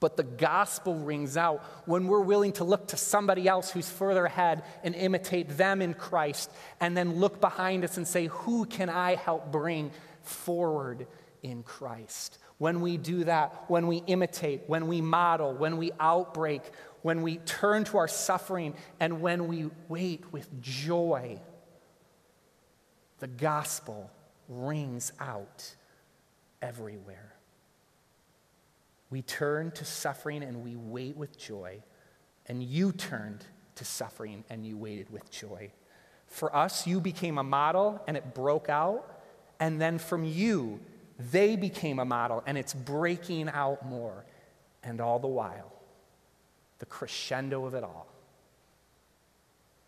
But 0.00 0.16
the 0.16 0.24
gospel 0.24 0.96
rings 0.96 1.36
out 1.36 1.62
when 1.86 2.08
we're 2.08 2.20
willing 2.20 2.52
to 2.54 2.64
look 2.64 2.88
to 2.88 2.96
somebody 2.96 3.48
else 3.48 3.70
who's 3.70 3.88
further 3.88 4.26
ahead 4.26 4.64
and 4.82 4.94
imitate 4.94 5.56
them 5.56 5.80
in 5.80 5.94
Christ, 5.94 6.50
and 6.80 6.96
then 6.96 7.20
look 7.20 7.40
behind 7.40 7.84
us 7.84 7.96
and 7.96 8.06
say, 8.06 8.26
Who 8.26 8.66
can 8.66 8.90
I 8.90 9.14
help 9.14 9.52
bring 9.52 9.92
forward 10.20 11.06
in 11.42 11.62
Christ? 11.62 12.38
When 12.58 12.80
we 12.80 12.96
do 12.96 13.24
that, 13.24 13.64
when 13.68 13.86
we 13.86 13.98
imitate, 14.06 14.62
when 14.66 14.86
we 14.86 15.00
model, 15.00 15.54
when 15.54 15.76
we 15.76 15.90
outbreak, 15.98 16.62
when 17.02 17.22
we 17.22 17.38
turn 17.38 17.84
to 17.84 17.98
our 17.98 18.08
suffering 18.08 18.74
and 19.00 19.20
when 19.20 19.48
we 19.48 19.70
wait 19.88 20.32
with 20.32 20.62
joy, 20.62 21.40
the 23.18 23.26
gospel 23.26 24.10
rings 24.48 25.12
out 25.20 25.74
everywhere. 26.62 27.34
We 29.10 29.22
turn 29.22 29.70
to 29.72 29.84
suffering 29.84 30.42
and 30.42 30.64
we 30.64 30.76
wait 30.76 31.16
with 31.16 31.38
joy, 31.38 31.82
and 32.46 32.62
you 32.62 32.92
turned 32.92 33.44
to 33.76 33.84
suffering 33.84 34.44
and 34.50 34.66
you 34.66 34.76
waited 34.76 35.10
with 35.10 35.30
joy. 35.30 35.70
For 36.26 36.54
us, 36.54 36.86
you 36.86 37.00
became 37.00 37.38
a 37.38 37.44
model 37.44 38.02
and 38.06 38.16
it 38.16 38.34
broke 38.34 38.68
out, 38.68 39.22
and 39.60 39.80
then 39.80 39.98
from 39.98 40.24
you, 40.24 40.80
they 41.18 41.56
became 41.56 41.98
a 41.98 42.04
model 42.04 42.42
and 42.46 42.58
it's 42.58 42.74
breaking 42.74 43.48
out 43.48 43.86
more. 43.86 44.24
And 44.82 45.00
all 45.00 45.18
the 45.18 45.28
while, 45.28 45.72
the 46.78 46.86
crescendo 46.86 47.64
of 47.64 47.74
it 47.74 47.82
all 47.82 48.08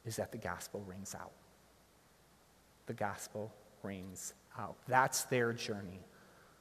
is 0.04 0.16
that 0.16 0.32
the 0.32 0.38
gospel 0.38 0.82
rings 0.86 1.14
out. 1.14 1.32
The 2.86 2.94
gospel 2.94 3.52
rings 3.82 4.32
out. 4.58 4.76
That's 4.86 5.24
their 5.24 5.52
journey. 5.52 6.00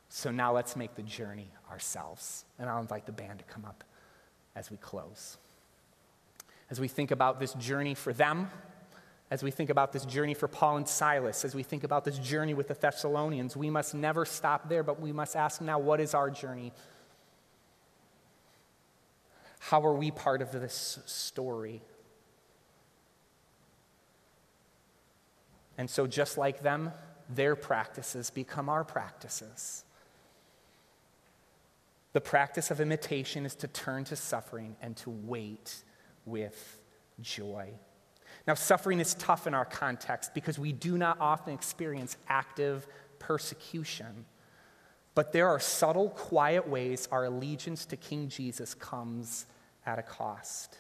So 0.10 0.32
now 0.32 0.54
let's 0.54 0.76
make 0.76 0.96
the 0.96 1.04
journey 1.04 1.50
ourselves. 1.72 2.46
And 2.60 2.70
I'll 2.70 2.82
invite 2.82 3.06
the 3.06 3.12
band 3.12 3.40
to 3.40 3.46
come 3.46 3.66
up 3.66 3.84
as 4.56 4.72
we 4.72 4.78
close. 4.78 5.38
As 6.70 6.80
we 6.80 6.88
think 6.88 7.12
about 7.12 7.40
this 7.40 7.54
journey 7.54 7.94
for 7.94 8.12
them, 8.12 8.50
as 9.32 9.42
we 9.42 9.50
think 9.52 9.70
about 9.70 9.92
this 9.92 10.06
journey 10.06 10.34
for 10.34 10.48
Paul 10.48 10.78
and 10.78 10.88
Silas, 10.88 11.44
as 11.44 11.56
we 11.56 11.64
think 11.64 11.84
about 11.84 12.06
this 12.06 12.20
journey 12.20 12.54
with 12.54 12.68
the 12.68 12.76
Thessalonians, 12.76 13.58
we 13.58 13.70
must 13.70 13.96
never 13.96 14.24
stop 14.24 14.70
there, 14.70 14.84
but 14.84 15.00
we 15.02 15.12
must 15.12 15.36
ask 15.36 15.62
now 15.62 15.80
what 15.80 16.00
is 16.00 16.14
our 16.14 16.30
journey? 16.30 16.72
How 19.60 19.84
are 19.84 19.96
we 19.96 20.12
part 20.12 20.44
of 20.44 20.52
this 20.52 21.00
story? 21.08 21.82
And 25.78 25.90
so, 25.90 26.06
just 26.06 26.38
like 26.38 26.62
them, 26.62 26.92
their 27.28 27.56
practices 27.56 28.30
become 28.30 28.70
our 28.70 28.84
practices. 28.84 29.84
The 32.14 32.22
practice 32.22 32.72
of 32.72 32.80
imitation 32.80 33.46
is 33.46 33.56
to 33.56 33.68
turn 33.68 34.06
to 34.06 34.16
suffering 34.16 34.76
and 34.82 34.96
to 34.98 35.10
wait 35.10 35.84
with 36.26 36.80
joy. 37.20 37.72
Now, 38.48 38.54
suffering 38.54 39.00
is 39.00 39.16
tough 39.16 39.48
in 39.48 39.54
our 39.54 39.66
context 39.66 40.34
because 40.34 40.60
we 40.60 40.72
do 40.72 40.98
not 40.98 41.20
often 41.20 41.54
experience 41.54 42.18
active 42.28 42.88
persecution. 43.20 44.26
But 45.16 45.32
there 45.32 45.48
are 45.48 45.60
subtle, 45.60 46.10
quiet 46.10 46.68
ways 46.68 47.08
our 47.12 47.26
allegiance 47.26 47.86
to 47.88 47.98
King 47.98 48.28
Jesus 48.28 48.74
comes 48.74 49.46
at 49.86 49.98
a 49.98 50.04
cost. 50.04 50.78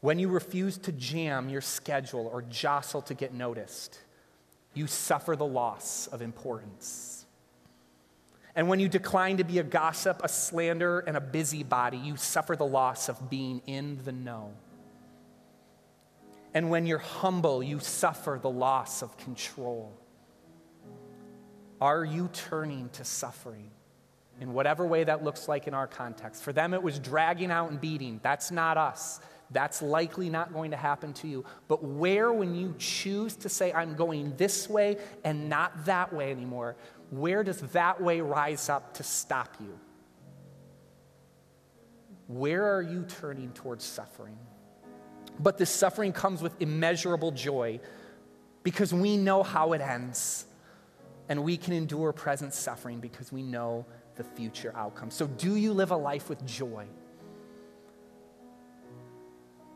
When 0.00 0.18
you 0.18 0.28
refuse 0.28 0.78
to 0.78 0.92
jam 0.92 1.48
your 1.48 1.60
schedule 1.60 2.28
or 2.32 2.42
jostle 2.42 3.02
to 3.02 3.14
get 3.14 3.32
noticed, 3.32 3.98
you 4.74 4.86
suffer 4.86 5.34
the 5.34 5.46
loss 5.46 6.06
of 6.08 6.20
importance. 6.20 7.24
And 8.56 8.68
when 8.68 8.78
you 8.78 8.88
decline 8.88 9.38
to 9.38 9.44
be 9.44 9.58
a 9.58 9.64
gossip, 9.64 10.20
a 10.22 10.28
slanderer, 10.28 11.00
and 11.06 11.16
a 11.16 11.20
busybody, 11.20 11.96
you 11.96 12.16
suffer 12.16 12.54
the 12.54 12.66
loss 12.66 13.08
of 13.08 13.30
being 13.30 13.62
in 13.66 13.98
the 14.04 14.12
know. 14.12 14.52
And 16.54 16.70
when 16.70 16.86
you're 16.86 16.98
humble, 16.98 17.62
you 17.62 17.80
suffer 17.80 18.38
the 18.40 18.50
loss 18.50 19.02
of 19.02 19.16
control. 19.18 19.92
Are 21.80 22.04
you 22.04 22.30
turning 22.32 22.88
to 22.90 23.04
suffering? 23.04 23.70
In 24.40 24.52
whatever 24.52 24.86
way 24.86 25.04
that 25.04 25.22
looks 25.22 25.48
like 25.48 25.68
in 25.68 25.74
our 25.74 25.86
context. 25.86 26.42
For 26.42 26.52
them, 26.52 26.74
it 26.74 26.82
was 26.82 26.98
dragging 26.98 27.50
out 27.50 27.70
and 27.70 27.80
beating. 27.80 28.20
That's 28.22 28.50
not 28.50 28.76
us. 28.76 29.20
That's 29.50 29.82
likely 29.82 30.30
not 30.30 30.52
going 30.52 30.72
to 30.72 30.76
happen 30.76 31.12
to 31.14 31.28
you. 31.28 31.44
But 31.68 31.84
where, 31.84 32.32
when 32.32 32.54
you 32.54 32.74
choose 32.78 33.36
to 33.36 33.48
say, 33.48 33.72
I'm 33.72 33.94
going 33.94 34.36
this 34.36 34.68
way 34.68 34.96
and 35.22 35.48
not 35.48 35.84
that 35.84 36.12
way 36.12 36.32
anymore, 36.32 36.76
where 37.10 37.44
does 37.44 37.60
that 37.60 38.00
way 38.00 38.20
rise 38.20 38.68
up 38.68 38.94
to 38.94 39.02
stop 39.02 39.54
you? 39.60 39.78
Where 42.26 42.76
are 42.76 42.82
you 42.82 43.04
turning 43.04 43.52
towards 43.52 43.84
suffering? 43.84 44.38
But 45.38 45.58
this 45.58 45.70
suffering 45.70 46.12
comes 46.12 46.42
with 46.42 46.60
immeasurable 46.60 47.32
joy 47.32 47.80
because 48.62 48.94
we 48.94 49.16
know 49.16 49.42
how 49.42 49.72
it 49.72 49.80
ends. 49.80 50.46
And 51.28 51.42
we 51.42 51.56
can 51.56 51.72
endure 51.72 52.12
present 52.12 52.52
suffering 52.52 53.00
because 53.00 53.32
we 53.32 53.42
know 53.42 53.86
the 54.16 54.24
future 54.24 54.72
outcome. 54.76 55.10
So, 55.10 55.26
do 55.26 55.56
you 55.56 55.72
live 55.72 55.90
a 55.90 55.96
life 55.96 56.28
with 56.28 56.44
joy? 56.44 56.86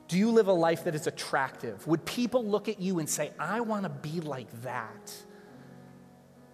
Do 0.09 0.17
you 0.17 0.31
live 0.31 0.49
a 0.49 0.53
life 0.53 0.85
that 0.85 0.95
is 0.95 1.07
attractive? 1.07 1.87
Would 1.87 2.05
people 2.07 2.45
look 2.45 2.69
at 2.69 2.81
you 2.81 2.99
and 2.99 3.09
say, 3.09 3.31
I 3.39 3.61
want 3.61 3.83
to 3.83 3.91
be 3.91 4.21
like 4.21 4.49
that? 4.63 5.15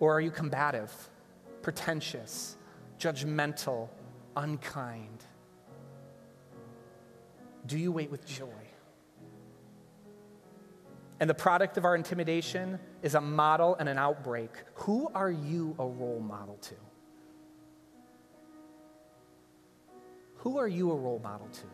Or 0.01 0.13
are 0.17 0.21
you 0.21 0.33
combative, 0.33 0.93
pretentious, 1.63 2.57
judgmental, 2.99 3.89
unkind? 4.37 5.25
Do 7.67 7.79
you 7.79 7.93
wait 7.93 8.11
with 8.11 8.27
joy? 8.27 8.64
And 11.21 11.31
the 11.31 11.35
product 11.35 11.77
of 11.79 11.85
our 11.85 11.95
intimidation 11.95 12.79
is 13.03 13.15
a 13.15 13.21
model 13.21 13.77
and 13.77 13.89
an 13.89 13.99
outbreak. 13.99 14.51
Who 14.75 15.11
are 15.15 15.31
you 15.31 15.77
a 15.79 15.87
role 15.87 16.21
model 16.21 16.57
to? 16.63 16.75
Who 20.39 20.59
are 20.59 20.69
you 20.69 20.91
a 20.91 20.97
role 20.97 21.21
model 21.23 21.49
to? 21.49 21.67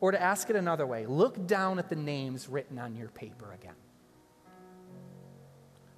Or 0.00 0.12
to 0.12 0.20
ask 0.20 0.48
it 0.50 0.56
another 0.56 0.86
way, 0.86 1.06
look 1.06 1.46
down 1.46 1.78
at 1.78 1.88
the 1.88 1.96
names 1.96 2.48
written 2.48 2.78
on 2.78 2.94
your 2.94 3.08
paper 3.08 3.52
again. 3.52 3.74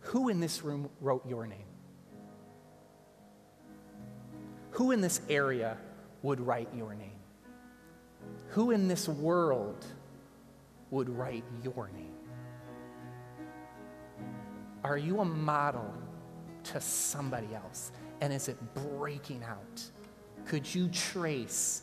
Who 0.01 0.29
in 0.29 0.41
this 0.41 0.63
room 0.63 0.89
wrote 1.01 1.27
your 1.29 1.47
name? 1.47 1.67
Who 4.73 4.91
in 4.91 5.01
this 5.01 5.21
area 5.29 5.77
would 6.23 6.41
write 6.41 6.69
your 6.75 6.95
name? 6.95 7.21
Who 8.49 8.71
in 8.71 8.89
this 8.89 9.09
world 9.09 9.85
would 10.93 11.09
write 11.09 11.43
your 11.65 11.91
name? 11.95 12.15
Are 14.85 14.99
you 14.99 15.21
a 15.21 15.25
model 15.25 15.93
to 16.65 16.81
somebody 16.81 17.49
else? 17.55 17.91
And 18.21 18.33
is 18.33 18.49
it 18.49 18.57
breaking 18.75 19.43
out? 19.43 19.83
Could 20.45 20.73
you 20.73 20.89
trace 20.89 21.83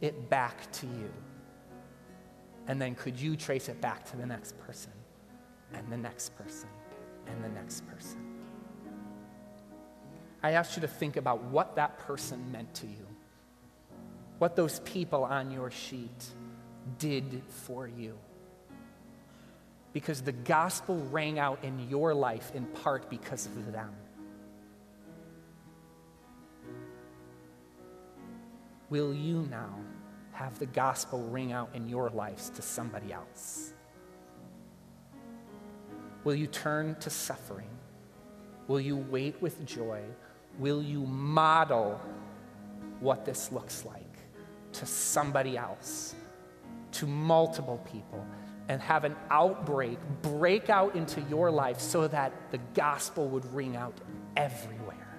it 0.00 0.30
back 0.30 0.70
to 0.72 0.86
you? 0.86 1.12
And 2.68 2.80
then 2.80 2.94
could 2.94 3.18
you 3.20 3.36
trace 3.36 3.68
it 3.68 3.80
back 3.80 4.08
to 4.10 4.16
the 4.16 4.26
next 4.26 4.56
person, 4.60 4.92
and 5.74 5.90
the 5.90 5.96
next 5.96 6.36
person, 6.36 6.68
and 7.26 7.44
the 7.44 7.48
next 7.48 7.86
person? 7.88 8.20
I 10.42 10.52
asked 10.52 10.76
you 10.76 10.82
to 10.82 10.88
think 10.88 11.16
about 11.16 11.42
what 11.44 11.74
that 11.76 11.98
person 11.98 12.50
meant 12.52 12.72
to 12.74 12.86
you, 12.86 13.06
what 14.38 14.54
those 14.54 14.80
people 14.80 15.24
on 15.24 15.50
your 15.50 15.70
sheet 15.70 16.26
did 16.98 17.42
for 17.48 17.86
you. 17.86 18.18
Because 19.92 20.22
the 20.22 20.32
gospel 20.32 20.96
rang 21.10 21.38
out 21.38 21.64
in 21.64 21.88
your 21.88 22.14
life 22.14 22.52
in 22.54 22.64
part 22.66 23.10
because 23.10 23.46
of 23.46 23.72
them. 23.72 23.92
Will 28.88 29.14
you 29.14 29.46
now 29.50 29.74
have 30.32 30.58
the 30.58 30.66
gospel 30.66 31.22
ring 31.28 31.52
out 31.52 31.70
in 31.74 31.88
your 31.88 32.10
lives 32.10 32.50
to 32.50 32.62
somebody 32.62 33.12
else? 33.12 33.72
Will 36.24 36.34
you 36.34 36.46
turn 36.46 36.96
to 37.00 37.10
suffering? 37.10 37.70
Will 38.68 38.80
you 38.80 38.96
wait 38.96 39.40
with 39.40 39.64
joy? 39.64 40.02
Will 40.58 40.82
you 40.82 41.06
model 41.06 42.00
what 43.00 43.24
this 43.24 43.50
looks 43.52 43.84
like 43.84 44.16
to 44.72 44.86
somebody 44.86 45.56
else? 45.56 46.14
To 46.92 47.06
multiple 47.06 47.78
people 47.90 48.26
and 48.68 48.80
have 48.80 49.04
an 49.04 49.16
outbreak 49.30 49.98
break 50.22 50.70
out 50.70 50.94
into 50.94 51.20
your 51.22 51.50
life 51.50 51.80
so 51.80 52.06
that 52.06 52.32
the 52.52 52.58
gospel 52.74 53.28
would 53.28 53.44
ring 53.52 53.76
out 53.76 53.98
everywhere. 54.36 55.18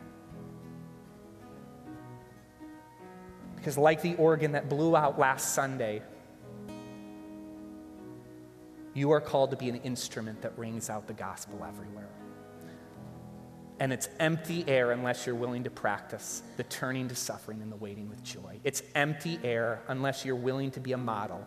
Because, 3.57 3.77
like 3.77 4.01
the 4.01 4.15
organ 4.15 4.53
that 4.53 4.69
blew 4.69 4.95
out 4.95 5.19
last 5.19 5.53
Sunday, 5.53 6.01
you 8.93 9.11
are 9.11 9.21
called 9.21 9.51
to 9.51 9.57
be 9.57 9.69
an 9.69 9.75
instrument 9.81 10.41
that 10.41 10.57
rings 10.57 10.89
out 10.89 11.07
the 11.07 11.13
gospel 11.13 11.63
everywhere. 11.67 12.09
And 13.79 13.91
it's 13.91 14.07
empty 14.19 14.63
air 14.67 14.91
unless 14.91 15.25
you're 15.25 15.35
willing 15.35 15.63
to 15.65 15.69
practice 15.69 16.41
the 16.55 16.63
turning 16.63 17.07
to 17.09 17.15
suffering 17.15 17.61
and 17.61 17.71
the 17.71 17.75
waiting 17.75 18.09
with 18.09 18.23
joy. 18.23 18.59
It's 18.63 18.81
empty 18.95 19.39
air 19.43 19.81
unless 19.87 20.23
you're 20.23 20.35
willing 20.35 20.71
to 20.71 20.79
be 20.79 20.93
a 20.93 20.97
model 20.97 21.45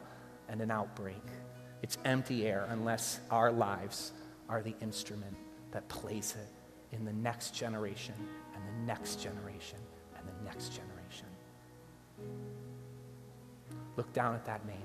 and 0.48 0.60
an 0.60 0.70
outbreak. 0.70 1.22
It's 1.82 1.98
empty 2.04 2.46
air 2.46 2.66
unless 2.70 3.20
our 3.30 3.52
lives 3.52 4.12
are 4.48 4.62
the 4.62 4.74
instrument 4.80 5.36
that 5.70 5.86
plays 5.88 6.34
it 6.40 6.96
in 6.96 7.04
the 7.04 7.12
next 7.12 7.54
generation 7.54 8.14
and 8.54 8.62
the 8.66 8.86
next 8.86 9.16
generation 9.20 9.78
and 10.16 10.26
the 10.26 10.44
next 10.44 10.68
generation. 10.70 11.26
Look 13.96 14.12
down 14.12 14.34
at 14.34 14.44
that 14.46 14.64
name. 14.66 14.76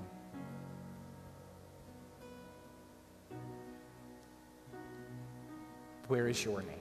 Where 6.08 6.26
is 6.28 6.44
your 6.44 6.60
name? 6.62 6.76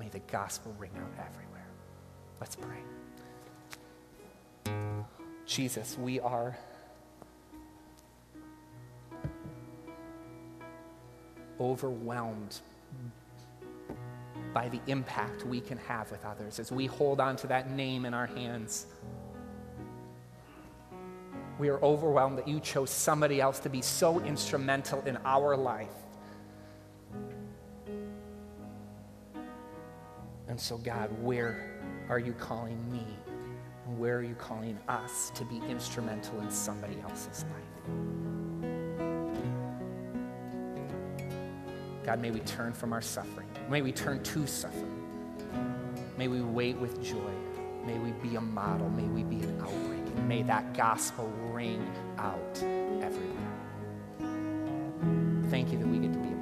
May 0.00 0.08
the 0.08 0.20
gospel 0.20 0.74
ring 0.78 0.92
out 0.96 1.12
everywhere. 1.18 1.68
Let's 2.40 2.56
pray. 2.56 2.78
Jesus, 5.56 5.96
we 5.98 6.20
are 6.20 6.54
overwhelmed 11.58 12.60
by 14.52 14.68
the 14.68 14.80
impact 14.86 15.46
we 15.46 15.62
can 15.62 15.78
have 15.78 16.10
with 16.10 16.22
others 16.26 16.58
as 16.58 16.70
we 16.70 16.84
hold 16.84 17.20
on 17.20 17.36
to 17.36 17.46
that 17.46 17.70
name 17.70 18.04
in 18.04 18.12
our 18.12 18.26
hands. 18.26 18.84
We 21.58 21.70
are 21.70 21.82
overwhelmed 21.82 22.36
that 22.36 22.46
you 22.46 22.60
chose 22.60 22.90
somebody 22.90 23.40
else 23.40 23.58
to 23.60 23.70
be 23.70 23.80
so 23.80 24.20
instrumental 24.20 25.00
in 25.06 25.16
our 25.24 25.56
life. 25.56 25.88
And 30.48 30.60
so, 30.60 30.76
God, 30.76 31.08
where 31.22 31.80
are 32.10 32.18
you 32.18 32.34
calling 32.34 32.92
me? 32.92 33.06
Where 33.96 34.18
are 34.18 34.22
you 34.22 34.34
calling 34.34 34.78
us 34.88 35.30
to 35.36 35.44
be 35.46 35.56
instrumental 35.70 36.38
in 36.40 36.50
somebody 36.50 37.00
else's 37.00 37.44
life? 37.44 37.62
God, 42.04 42.20
may 42.20 42.30
we 42.30 42.40
turn 42.40 42.74
from 42.74 42.92
our 42.92 43.00
suffering. 43.00 43.48
May 43.70 43.80
we 43.80 43.92
turn 43.92 44.22
to 44.22 44.46
suffering. 44.46 45.02
May 46.18 46.28
we 46.28 46.42
wait 46.42 46.76
with 46.76 47.02
joy. 47.02 47.32
May 47.86 47.98
we 47.98 48.10
be 48.12 48.36
a 48.36 48.40
model. 48.40 48.90
May 48.90 49.04
we 49.04 49.22
be 49.22 49.42
an 49.42 49.60
outbreak. 49.62 50.06
And 50.14 50.28
may 50.28 50.42
that 50.42 50.74
gospel 50.74 51.32
ring 51.52 51.90
out 52.18 52.62
everywhere. 53.02 53.46
Thank 55.48 55.72
you 55.72 55.78
that 55.78 55.86
we 55.86 55.98
get 56.00 56.12
to 56.12 56.18
be 56.18 56.35